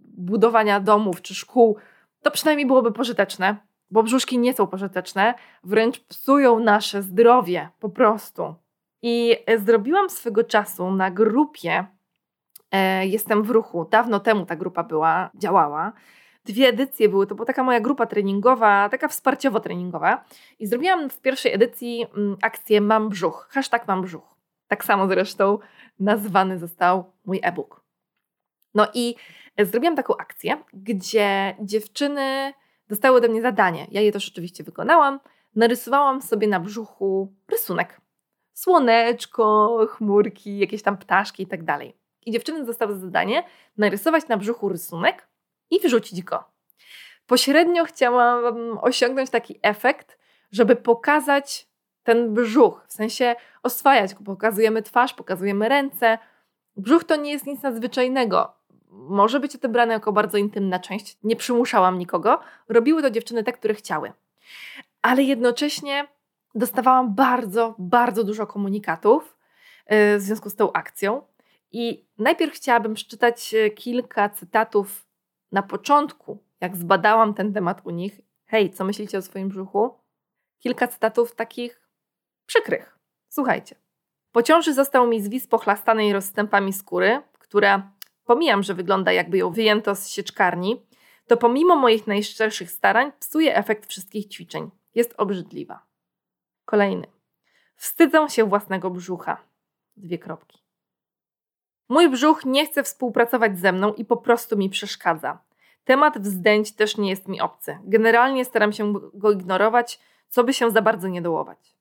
budowania 0.00 0.80
domów 0.80 1.22
czy 1.22 1.34
szkół. 1.34 1.76
To 2.22 2.30
przynajmniej 2.30 2.66
byłoby 2.66 2.92
pożyteczne 2.92 3.56
bo 3.90 4.02
brzuszki 4.02 4.38
nie 4.38 4.54
są 4.54 4.66
pożyteczne, 4.66 5.34
wręcz 5.64 6.00
psują 6.00 6.60
nasze 6.60 7.02
zdrowie 7.02 7.68
po 7.80 7.88
prostu. 7.88 8.54
I 9.02 9.36
e, 9.46 9.58
zrobiłam 9.58 10.10
swego 10.10 10.44
czasu 10.44 10.90
na 10.90 11.10
grupie 11.10 11.86
e, 12.70 13.06
Jestem 13.06 13.42
w 13.42 13.50
ruchu. 13.50 13.84
Dawno 13.90 14.20
temu 14.20 14.46
ta 14.46 14.56
grupa 14.56 14.84
była, 14.84 15.30
działała. 15.34 15.92
Dwie 16.44 16.68
edycje 16.68 17.08
były, 17.08 17.26
to 17.26 17.34
była 17.34 17.46
taka 17.46 17.62
moja 17.62 17.80
grupa 17.80 18.06
treningowa, 18.06 18.88
taka 18.88 19.08
wsparciowo-treningowa. 19.08 20.18
I 20.58 20.66
zrobiłam 20.66 21.10
w 21.10 21.20
pierwszej 21.20 21.54
edycji 21.54 22.06
mm, 22.16 22.36
akcję 22.42 22.80
Mam 22.80 23.08
brzuch, 23.08 23.48
hashtag 23.50 23.88
Mam 23.88 24.02
brzuch. 24.02 24.34
Tak 24.68 24.84
samo 24.84 25.08
zresztą 25.08 25.58
nazwany 26.00 26.58
został 26.58 27.12
mój 27.24 27.40
e-book. 27.42 27.84
No 28.74 28.86
i 28.94 29.14
e, 29.56 29.66
zrobiłam 29.66 29.96
taką 29.96 30.16
akcję, 30.16 30.56
gdzie 30.72 31.56
dziewczyny 31.60 32.52
dostały 32.88 33.16
ode 33.16 33.28
mnie 33.28 33.42
zadanie. 33.42 33.86
Ja 33.90 34.00
je 34.00 34.12
też 34.12 34.28
oczywiście 34.28 34.64
wykonałam. 34.64 35.20
Narysowałam 35.56 36.22
sobie 36.22 36.48
na 36.48 36.60
brzuchu 36.60 37.34
rysunek. 37.50 38.00
Słoneczko, 38.58 39.78
chmurki, 39.90 40.58
jakieś 40.58 40.82
tam 40.82 40.96
ptaszki 40.98 41.42
i 41.42 41.46
tak 41.46 41.64
dalej. 41.64 41.94
I 42.26 42.32
dziewczyny 42.32 42.64
dostały 42.64 42.94
zadanie 42.94 43.44
narysować 43.76 44.28
na 44.28 44.36
brzuchu 44.36 44.68
rysunek 44.68 45.28
i 45.70 45.80
wrzucić 45.80 46.22
go. 46.22 46.44
Pośrednio 47.26 47.84
chciałam 47.84 48.78
osiągnąć 48.82 49.30
taki 49.30 49.58
efekt, 49.62 50.18
żeby 50.52 50.76
pokazać 50.76 51.68
ten 52.02 52.34
brzuch, 52.34 52.84
w 52.88 52.92
sensie 52.92 53.36
oswajać 53.62 54.14
go. 54.14 54.24
Pokazujemy 54.24 54.82
twarz, 54.82 55.14
pokazujemy 55.14 55.68
ręce. 55.68 56.18
Brzuch 56.76 57.04
to 57.04 57.16
nie 57.16 57.32
jest 57.32 57.46
nic 57.46 57.62
nadzwyczajnego 57.62 58.58
może 58.90 59.40
być 59.40 59.56
odebrane 59.56 59.94
jako 59.94 60.12
bardzo 60.12 60.38
intymna 60.38 60.78
część. 60.78 61.16
Nie 61.22 61.36
przymuszałam 61.36 61.98
nikogo. 61.98 62.40
Robiły 62.68 63.02
to 63.02 63.10
dziewczyny 63.10 63.44
te, 63.44 63.52
które 63.52 63.74
chciały. 63.74 64.12
Ale 65.02 65.22
jednocześnie 65.22 66.08
dostawałam 66.54 67.14
bardzo, 67.14 67.74
bardzo 67.78 68.24
dużo 68.24 68.46
komunikatów 68.46 69.38
y, 69.92 70.18
w 70.18 70.22
związku 70.22 70.50
z 70.50 70.54
tą 70.54 70.72
akcją. 70.72 71.22
I 71.72 72.06
najpierw 72.18 72.54
chciałabym 72.54 72.94
przeczytać 72.94 73.54
y, 73.54 73.70
kilka 73.70 74.28
cytatów 74.28 75.06
na 75.52 75.62
początku, 75.62 76.38
jak 76.60 76.76
zbadałam 76.76 77.34
ten 77.34 77.52
temat 77.52 77.80
u 77.84 77.90
nich. 77.90 78.20
Hej, 78.46 78.70
co 78.70 78.84
myślicie 78.84 79.18
o 79.18 79.22
swoim 79.22 79.48
brzuchu? 79.48 79.94
Kilka 80.58 80.88
cytatów 80.88 81.34
takich 81.34 81.88
przykrych. 82.46 82.98
Słuchajcie. 83.28 83.76
Po 84.32 84.42
ciąży 84.42 84.74
został 84.74 85.06
mi 85.06 85.22
zwis 85.22 85.46
pochlastanej 85.46 86.12
rozstępami 86.12 86.72
skóry, 86.72 87.22
która 87.38 87.92
pomijam, 88.24 88.62
że 88.62 88.74
wygląda 88.74 89.12
jakby 89.12 89.38
ją 89.38 89.50
wyjęto 89.50 89.94
z 89.94 90.08
sieczkarni, 90.08 90.86
to 91.26 91.36
pomimo 91.36 91.76
moich 91.76 92.06
najszczerszych 92.06 92.70
starań 92.70 93.12
psuje 93.20 93.56
efekt 93.56 93.90
wszystkich 93.90 94.28
ćwiczeń. 94.28 94.70
Jest 94.94 95.14
obrzydliwa. 95.16 95.87
Kolejny. 96.68 97.06
Wstydzę 97.76 98.28
się 98.30 98.44
własnego 98.44 98.90
brzucha. 98.90 99.36
Dwie 99.96 100.18
kropki. 100.18 100.58
Mój 101.88 102.10
brzuch 102.10 102.44
nie 102.44 102.66
chce 102.66 102.82
współpracować 102.82 103.58
ze 103.58 103.72
mną 103.72 103.94
i 103.94 104.04
po 104.04 104.16
prostu 104.16 104.56
mi 104.56 104.70
przeszkadza. 104.70 105.38
Temat 105.84 106.18
wzdęć 106.18 106.72
też 106.72 106.96
nie 106.96 107.10
jest 107.10 107.28
mi 107.28 107.40
obcy. 107.40 107.78
Generalnie 107.84 108.44
staram 108.44 108.72
się 108.72 108.94
go 109.14 109.30
ignorować, 109.30 110.00
co 110.28 110.44
by 110.44 110.54
się 110.54 110.70
za 110.70 110.82
bardzo 110.82 111.08
nie 111.08 111.22
dołować. 111.22 111.76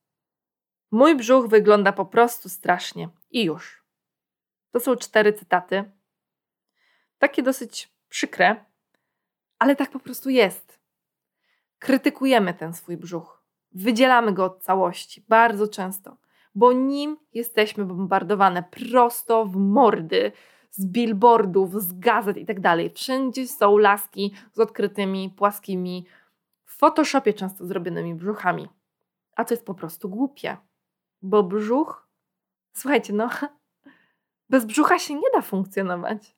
Mój 0.92 1.16
brzuch 1.16 1.48
wygląda 1.48 1.92
po 1.92 2.06
prostu 2.06 2.50
strasznie. 2.50 3.10
I 3.32 3.44
już. 3.44 3.84
To 4.72 4.80
są 4.80 4.96
cztery 4.96 5.34
cytaty. 5.34 5.92
Takie 7.18 7.44
dosyć 7.44 7.92
przykre, 8.10 8.66
ale 9.60 9.76
tak 9.76 9.92
po 9.92 10.00
prostu 10.00 10.30
jest. 10.30 10.80
Krytykujemy 11.80 12.54
ten 12.54 12.74
swój 12.74 12.98
brzuch. 12.98 13.37
Wydzielamy 13.72 14.34
go 14.34 14.46
od 14.46 14.64
całości 14.64 15.26
bardzo 15.30 15.68
często, 15.68 16.18
bo 16.56 16.74
nim 16.74 17.18
jesteśmy 17.34 17.86
bombardowane 17.86 18.64
prosto 18.64 19.46
w 19.46 19.56
mordy, 19.56 20.32
z 20.72 20.86
billboardów, 20.86 21.82
z 21.82 22.00
gazet 22.00 22.38
i 22.38 22.46
tak. 22.46 22.58
Wszędzie 22.96 23.48
są 23.48 23.78
laski 23.78 24.34
z 24.54 24.60
odkrytymi, 24.60 25.34
płaskimi, 25.38 26.06
w 26.66 26.78
Photoshopie 26.78 27.34
często 27.34 27.66
zrobionymi 27.66 28.16
brzuchami. 28.16 28.70
A 29.36 29.46
to 29.46 29.54
jest 29.54 29.66
po 29.66 29.74
prostu 29.74 30.10
głupie, 30.10 30.58
bo 31.22 31.44
brzuch, 31.44 32.08
słuchajcie, 32.74 33.14
no, 33.14 33.30
bez 34.50 34.66
brzucha 34.66 35.00
się 35.00 35.16
nie 35.16 35.32
da 35.34 35.42
funkcjonować. 35.42 36.38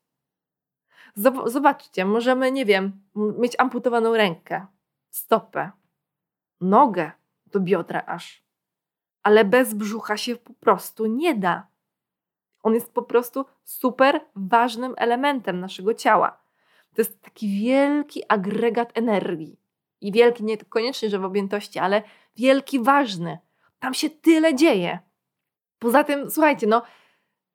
Zobaczcie, 1.46 2.06
możemy, 2.06 2.52
nie 2.52 2.66
wiem, 2.66 3.02
mieć 3.16 3.56
amputowaną 3.58 4.14
rękę, 4.14 4.66
stopę, 5.10 5.72
nogę 6.62 7.12
do 7.52 7.60
biodra 7.60 8.04
aż, 8.06 8.44
ale 9.24 9.46
bez 9.46 9.74
brzucha 9.74 10.18
się 10.18 10.36
po 10.36 10.54
prostu 10.54 11.06
nie 11.06 11.36
da. 11.36 11.68
On 12.64 12.74
jest 12.74 12.94
po 12.94 13.02
prostu 13.02 13.46
super 13.64 14.22
ważnym 14.36 14.94
elementem 14.98 15.60
naszego 15.60 15.94
ciała. 15.94 16.42
To 16.96 17.02
jest 17.02 17.22
taki 17.22 17.60
wielki 17.64 18.24
agregat 18.28 18.98
energii. 18.98 19.60
I 20.02 20.12
wielki 20.12 20.44
nie 20.44 20.58
koniecznie, 20.58 21.10
że 21.10 21.20
w 21.20 21.26
objętości, 21.26 21.80
ale 21.80 22.04
wielki, 22.36 22.80
ważny. 22.80 23.40
Tam 23.80 23.94
się 23.94 24.10
tyle 24.10 24.56
dzieje. 24.56 25.00
Poza 25.80 26.04
tym, 26.04 26.32
słuchajcie, 26.32 26.68
no, 26.68 26.82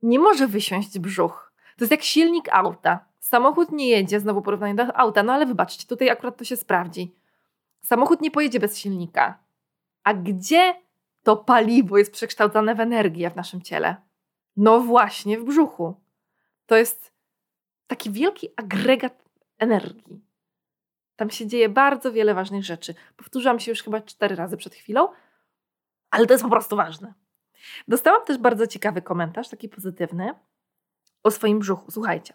nie 0.02 0.18
może 0.18 0.46
wysiąść 0.46 0.98
brzuch. 0.98 1.52
To 1.76 1.84
jest 1.84 1.90
jak 1.90 2.02
silnik 2.02 2.48
auta. 2.48 3.04
Samochód 3.20 3.72
nie 3.72 3.88
jedzie, 3.88 4.20
znowu 4.20 4.42
porównanie 4.42 4.74
do 4.74 4.96
auta, 4.96 5.22
no 5.22 5.32
ale 5.32 5.46
wybaczcie, 5.46 5.86
tutaj 5.86 6.10
akurat 6.10 6.36
to 6.36 6.44
się 6.44 6.56
sprawdzi. 6.56 7.14
Samochód 7.80 8.20
nie 8.20 8.30
pojedzie 8.30 8.60
bez 8.60 8.78
silnika. 8.78 9.38
A 10.04 10.14
gdzie 10.14 10.74
to 11.22 11.36
paliwo 11.36 11.98
jest 11.98 12.12
przekształcane 12.12 12.74
w 12.74 12.80
energię 12.80 13.30
w 13.30 13.36
naszym 13.36 13.62
ciele? 13.62 13.96
No 14.56 14.80
właśnie 14.80 15.38
w 15.38 15.44
brzuchu. 15.44 16.00
To 16.66 16.76
jest 16.76 17.12
taki 17.86 18.10
wielki 18.10 18.48
agregat 18.56 19.24
energii. 19.58 20.24
Tam 21.16 21.30
się 21.30 21.46
dzieje 21.46 21.68
bardzo 21.68 22.12
wiele 22.12 22.34
ważnych 22.34 22.64
rzeczy. 22.64 22.94
Powtórzyłam 23.16 23.60
się 23.60 23.70
już 23.70 23.82
chyba 23.82 24.00
cztery 24.00 24.36
razy 24.36 24.56
przed 24.56 24.74
chwilą, 24.74 25.08
ale 26.10 26.26
to 26.26 26.34
jest 26.34 26.44
po 26.44 26.50
prostu 26.50 26.76
ważne. 26.76 27.14
Dostałam 27.88 28.24
też 28.24 28.38
bardzo 28.38 28.66
ciekawy 28.66 29.02
komentarz, 29.02 29.48
taki 29.48 29.68
pozytywny, 29.68 30.34
o 31.22 31.30
swoim 31.30 31.58
brzuchu. 31.58 31.90
Słuchajcie. 31.90 32.34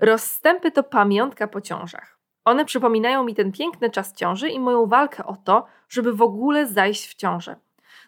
Rozstępy 0.00 0.70
to 0.70 0.82
pamiątka 0.82 1.48
po 1.48 1.60
ciążach. 1.60 2.15
One 2.46 2.64
przypominają 2.64 3.24
mi 3.24 3.34
ten 3.34 3.52
piękny 3.52 3.90
czas 3.90 4.14
ciąży 4.14 4.48
i 4.48 4.60
moją 4.60 4.86
walkę 4.86 5.26
o 5.26 5.36
to, 5.36 5.66
żeby 5.88 6.12
w 6.12 6.22
ogóle 6.22 6.66
zajść 6.66 7.06
w 7.06 7.14
ciążę. 7.14 7.56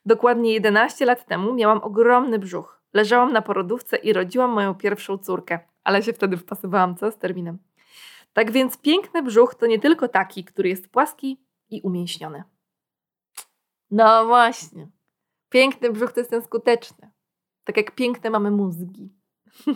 Dokładnie 0.07 0.53
11 0.53 1.05
lat 1.05 1.27
temu 1.27 1.55
miałam 1.55 1.79
ogromny 1.79 2.39
brzuch. 2.39 2.83
Leżałam 2.93 3.33
na 3.33 3.43
porodówce 3.43 3.97
i 3.97 4.13
rodziłam 4.13 4.51
moją 4.51 4.75
pierwszą 4.75 5.19
córkę, 5.19 5.59
ale 5.85 6.03
się 6.03 6.13
wtedy 6.13 6.37
wpasowałam, 6.37 6.97
co 6.97 7.11
z 7.11 7.19
terminem. 7.19 7.59
Tak 8.33 8.51
więc 8.51 8.77
piękny 8.77 9.23
brzuch 9.23 9.55
to 9.55 9.67
nie 9.67 9.79
tylko 9.79 10.09
taki, 10.09 10.45
który 10.45 10.69
jest 10.69 10.89
płaski 10.89 11.41
i 11.71 11.81
umięśniony. 11.81 12.45
No 13.91 14.27
właśnie. 14.27 14.89
Piękny 15.49 15.93
brzuch 15.93 16.13
to 16.13 16.21
jest 16.21 16.31
ten 16.31 16.43
skuteczny. 16.43 17.11
Tak 17.65 17.77
jak 17.77 17.95
piękne 17.95 18.31
mamy 18.31 18.51
mózgi. 18.51 19.13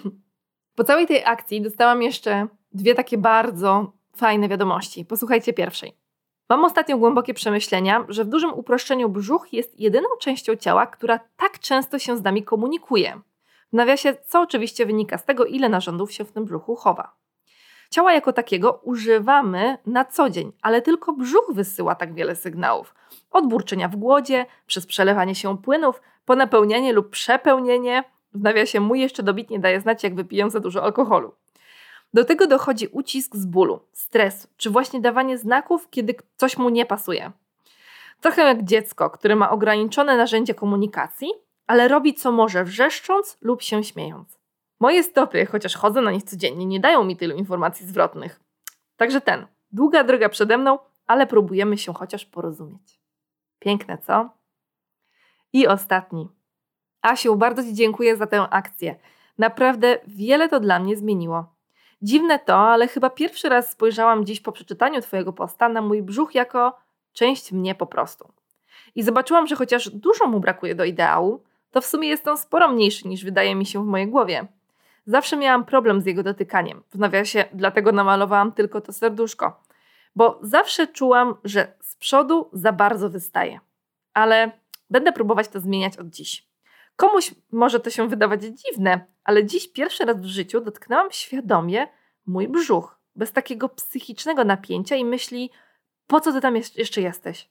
po 0.76 0.84
całej 0.84 1.06
tej 1.06 1.24
akcji 1.24 1.62
dostałam 1.62 2.02
jeszcze 2.02 2.46
dwie 2.72 2.94
takie 2.94 3.18
bardzo 3.18 4.01
fajne 4.16 4.48
wiadomości. 4.48 5.04
Posłuchajcie 5.04 5.52
pierwszej. 5.52 5.96
Mam 6.48 6.64
ostatnio 6.64 6.98
głębokie 6.98 7.34
przemyślenia, 7.34 8.04
że 8.08 8.24
w 8.24 8.28
dużym 8.28 8.52
uproszczeniu 8.54 9.08
brzuch 9.08 9.52
jest 9.52 9.80
jedyną 9.80 10.08
częścią 10.20 10.56
ciała, 10.56 10.86
która 10.86 11.20
tak 11.36 11.58
często 11.58 11.98
się 11.98 12.16
z 12.16 12.22
nami 12.22 12.42
komunikuje. 12.42 13.20
W 13.72 13.76
nawiasie, 13.76 14.16
co 14.26 14.40
oczywiście 14.40 14.86
wynika 14.86 15.18
z 15.18 15.24
tego, 15.24 15.44
ile 15.44 15.68
narządów 15.68 16.12
się 16.12 16.24
w 16.24 16.32
tym 16.32 16.44
brzuchu 16.44 16.76
chowa. 16.76 17.12
Ciała 17.90 18.12
jako 18.12 18.32
takiego 18.32 18.80
używamy 18.82 19.78
na 19.86 20.04
co 20.04 20.30
dzień, 20.30 20.52
ale 20.62 20.82
tylko 20.82 21.12
brzuch 21.12 21.46
wysyła 21.52 21.94
tak 21.94 22.14
wiele 22.14 22.36
sygnałów. 22.36 22.94
Od 23.30 23.48
burczenia 23.48 23.88
w 23.88 23.96
głodzie, 23.96 24.46
przez 24.66 24.86
przelewanie 24.86 25.34
się 25.34 25.58
płynów, 25.58 26.02
po 26.24 26.36
napełnianie 26.36 26.92
lub 26.92 27.10
przepełnienie. 27.10 28.04
W 28.34 28.42
nawiasie 28.42 28.80
mój 28.80 29.00
jeszcze 29.00 29.22
dobitnie 29.22 29.58
daje 29.58 29.80
znać, 29.80 30.04
jak 30.04 30.14
wypiję 30.14 30.50
za 30.50 30.60
dużo 30.60 30.82
alkoholu. 30.82 31.34
Do 32.14 32.24
tego 32.24 32.46
dochodzi 32.46 32.86
ucisk 32.86 33.36
z 33.36 33.46
bólu, 33.46 33.80
stresu, 33.92 34.48
czy 34.56 34.70
właśnie 34.70 35.00
dawanie 35.00 35.38
znaków, 35.38 35.90
kiedy 35.90 36.14
coś 36.36 36.56
mu 36.56 36.68
nie 36.68 36.86
pasuje. 36.86 37.32
Trochę 38.20 38.42
jak 38.42 38.64
dziecko, 38.64 39.10
które 39.10 39.36
ma 39.36 39.50
ograniczone 39.50 40.16
narzędzia 40.16 40.54
komunikacji, 40.54 41.28
ale 41.66 41.88
robi 41.88 42.14
co 42.14 42.32
może 42.32 42.64
wrzeszcząc 42.64 43.38
lub 43.40 43.62
się 43.62 43.84
śmiejąc. 43.84 44.38
Moje 44.80 45.02
stopy, 45.02 45.46
chociaż 45.46 45.76
chodzę 45.76 46.00
na 46.00 46.10
nich 46.10 46.22
codziennie, 46.22 46.66
nie 46.66 46.80
dają 46.80 47.04
mi 47.04 47.16
tylu 47.16 47.36
informacji 47.36 47.86
zwrotnych. 47.86 48.40
Także 48.96 49.20
ten, 49.20 49.46
długa 49.72 50.04
droga 50.04 50.28
przede 50.28 50.58
mną, 50.58 50.78
ale 51.06 51.26
próbujemy 51.26 51.78
się 51.78 51.94
chociaż 51.94 52.24
porozumieć. 52.24 53.00
Piękne, 53.58 53.98
co? 53.98 54.30
I 55.52 55.66
ostatni. 55.66 56.28
Asiu, 57.02 57.36
bardzo 57.36 57.62
Ci 57.62 57.74
dziękuję 57.74 58.16
za 58.16 58.26
tę 58.26 58.40
akcję. 58.40 58.96
Naprawdę 59.38 59.98
wiele 60.06 60.48
to 60.48 60.60
dla 60.60 60.78
mnie 60.78 60.96
zmieniło. 60.96 61.51
Dziwne 62.02 62.38
to, 62.38 62.56
ale 62.56 62.88
chyba 62.88 63.10
pierwszy 63.10 63.48
raz 63.48 63.70
spojrzałam 63.70 64.26
dziś 64.26 64.40
po 64.40 64.52
przeczytaniu 64.52 65.00
Twojego 65.00 65.32
posta 65.32 65.68
na 65.68 65.82
mój 65.82 66.02
brzuch 66.02 66.34
jako 66.34 66.78
część 67.12 67.52
mnie 67.52 67.74
po 67.74 67.86
prostu. 67.86 68.28
I 68.94 69.02
zobaczyłam, 69.02 69.46
że 69.46 69.56
chociaż 69.56 69.90
dużo 69.90 70.26
mu 70.26 70.40
brakuje 70.40 70.74
do 70.74 70.84
ideału, 70.84 71.42
to 71.70 71.80
w 71.80 71.86
sumie 71.86 72.08
jest 72.08 72.28
on 72.28 72.38
sporo 72.38 72.68
mniejszy 72.68 73.08
niż 73.08 73.24
wydaje 73.24 73.54
mi 73.54 73.66
się 73.66 73.84
w 73.84 73.86
mojej 73.86 74.08
głowie. 74.08 74.46
Zawsze 75.06 75.36
miałam 75.36 75.64
problem 75.64 76.00
z 76.00 76.06
jego 76.06 76.22
dotykaniem. 76.22 76.82
W 76.90 76.98
nawiasie 76.98 77.44
dlatego 77.52 77.92
namalowałam 77.92 78.52
tylko 78.52 78.80
to 78.80 78.92
serduszko, 78.92 79.60
bo 80.16 80.38
zawsze 80.42 80.86
czułam, 80.86 81.34
że 81.44 81.74
z 81.80 81.96
przodu 81.96 82.48
za 82.52 82.72
bardzo 82.72 83.10
wystaje. 83.10 83.60
Ale 84.14 84.50
będę 84.90 85.12
próbować 85.12 85.48
to 85.48 85.60
zmieniać 85.60 85.96
od 85.96 86.06
dziś. 86.06 86.51
Komuś 87.02 87.34
może 87.52 87.80
to 87.80 87.90
się 87.90 88.08
wydawać 88.08 88.42
dziwne, 88.42 89.06
ale 89.24 89.44
dziś 89.44 89.72
pierwszy 89.72 90.04
raz 90.04 90.20
w 90.20 90.24
życiu 90.24 90.60
dotknęłam 90.60 91.10
świadomie 91.10 91.88
mój 92.26 92.48
brzuch, 92.48 93.00
bez 93.16 93.32
takiego 93.32 93.68
psychicznego 93.68 94.44
napięcia 94.44 94.96
i 94.96 95.04
myśli, 95.04 95.50
po 96.06 96.20
co 96.20 96.32
ty 96.32 96.40
tam 96.40 96.56
jeszcze 96.56 97.00
jesteś? 97.00 97.50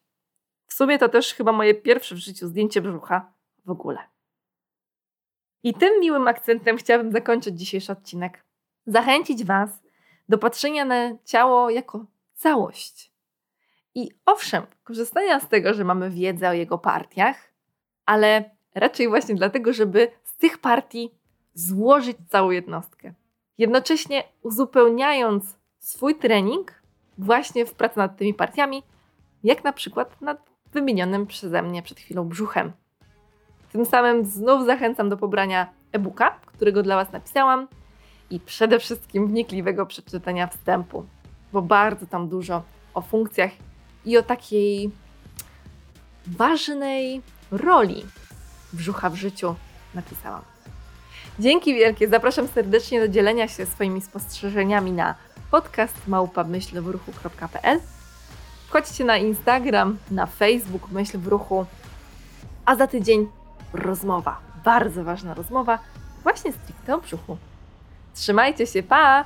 W 0.65 0.73
sumie 0.73 0.99
to 0.99 1.09
też 1.09 1.33
chyba 1.33 1.51
moje 1.51 1.73
pierwsze 1.73 2.15
w 2.15 2.17
życiu 2.17 2.47
zdjęcie 2.47 2.81
brzucha 2.81 3.33
w 3.65 3.69
ogóle. 3.69 3.99
I 5.63 5.73
tym 5.73 5.99
miłym 5.99 6.27
akcentem 6.27 6.77
chciałabym 6.77 7.11
zakończyć 7.11 7.59
dzisiejszy 7.59 7.91
odcinek. 7.91 8.45
Zachęcić 8.85 9.43
Was 9.43 9.69
do 10.29 10.37
patrzenia 10.37 10.85
na 10.85 11.17
ciało 11.25 11.69
jako 11.69 12.05
całość. 12.33 13.11
I 13.95 14.11
owszem, 14.25 14.63
korzystania 14.83 15.39
z 15.39 15.47
tego, 15.47 15.73
że 15.73 15.83
mamy 15.83 16.09
wiedzę 16.09 16.49
o 16.49 16.53
jego 16.53 16.77
partiach, 16.77 17.53
ale 18.05 18.60
raczej 18.75 19.09
właśnie 19.09 19.35
dlatego, 19.35 19.73
żeby 19.73 20.11
z 20.23 20.37
tych 20.37 20.57
partii 20.57 21.11
złożyć 21.53 22.17
całą 22.29 22.51
jednostkę. 22.51 23.13
Jednocześnie 23.57 24.23
uzupełniając 24.41 25.59
swój 25.79 26.15
trening 26.15 26.81
właśnie 27.17 27.65
w 27.65 27.73
pracy 27.73 27.97
nad 27.97 28.17
tymi 28.17 28.33
partiami, 28.33 28.83
jak 29.43 29.63
na 29.63 29.73
przykład 29.73 30.21
nad 30.21 30.49
wymienionym 30.73 31.27
przeze 31.27 31.61
mnie 31.61 31.83
przed 31.83 31.99
chwilą 31.99 32.27
brzuchem. 32.27 32.71
Tym 33.71 33.85
samym 33.85 34.25
znów 34.25 34.65
zachęcam 34.65 35.09
do 35.09 35.17
pobrania 35.17 35.69
e-booka, 35.91 36.39
którego 36.45 36.83
dla 36.83 36.95
Was 36.95 37.11
napisałam 37.11 37.67
i 38.29 38.39
przede 38.39 38.79
wszystkim 38.79 39.27
wnikliwego 39.27 39.85
przeczytania 39.85 40.47
wstępu, 40.47 41.05
bo 41.53 41.61
bardzo 41.61 42.05
tam 42.05 42.29
dużo 42.29 42.63
o 42.93 43.01
funkcjach 43.01 43.51
i 44.05 44.17
o 44.17 44.23
takiej 44.23 44.91
ważnej 46.27 47.21
roli 47.51 48.03
brzucha 48.73 49.09
w 49.09 49.15
życiu 49.15 49.55
napisałam. 49.95 50.41
Dzięki 51.39 51.73
wielkie, 51.73 52.09
zapraszam 52.09 52.47
serdecznie 52.47 52.99
do 52.99 53.07
dzielenia 53.07 53.47
się 53.47 53.65
swoimi 53.65 54.01
spostrzeżeniami 54.01 54.91
na 54.91 55.15
podcast 55.51 56.07
małpamyślwruchu.pl 56.07 57.79
Wchodźcie 58.67 59.05
na 59.05 59.17
Instagram, 59.17 59.97
na 60.11 60.25
Facebook 60.25 60.91
Myśl 60.91 61.17
w 61.17 61.27
Ruchu, 61.27 61.65
a 62.65 62.75
za 62.75 62.87
tydzień 62.87 63.27
rozmowa, 63.73 64.39
bardzo 64.65 65.03
ważna 65.03 65.33
rozmowa, 65.33 65.79
właśnie 66.23 66.51
stricte 66.51 66.95
o 66.95 66.97
brzuchu. 66.97 67.37
Trzymajcie 68.13 68.67
się, 68.67 68.83
pa! 68.83 69.25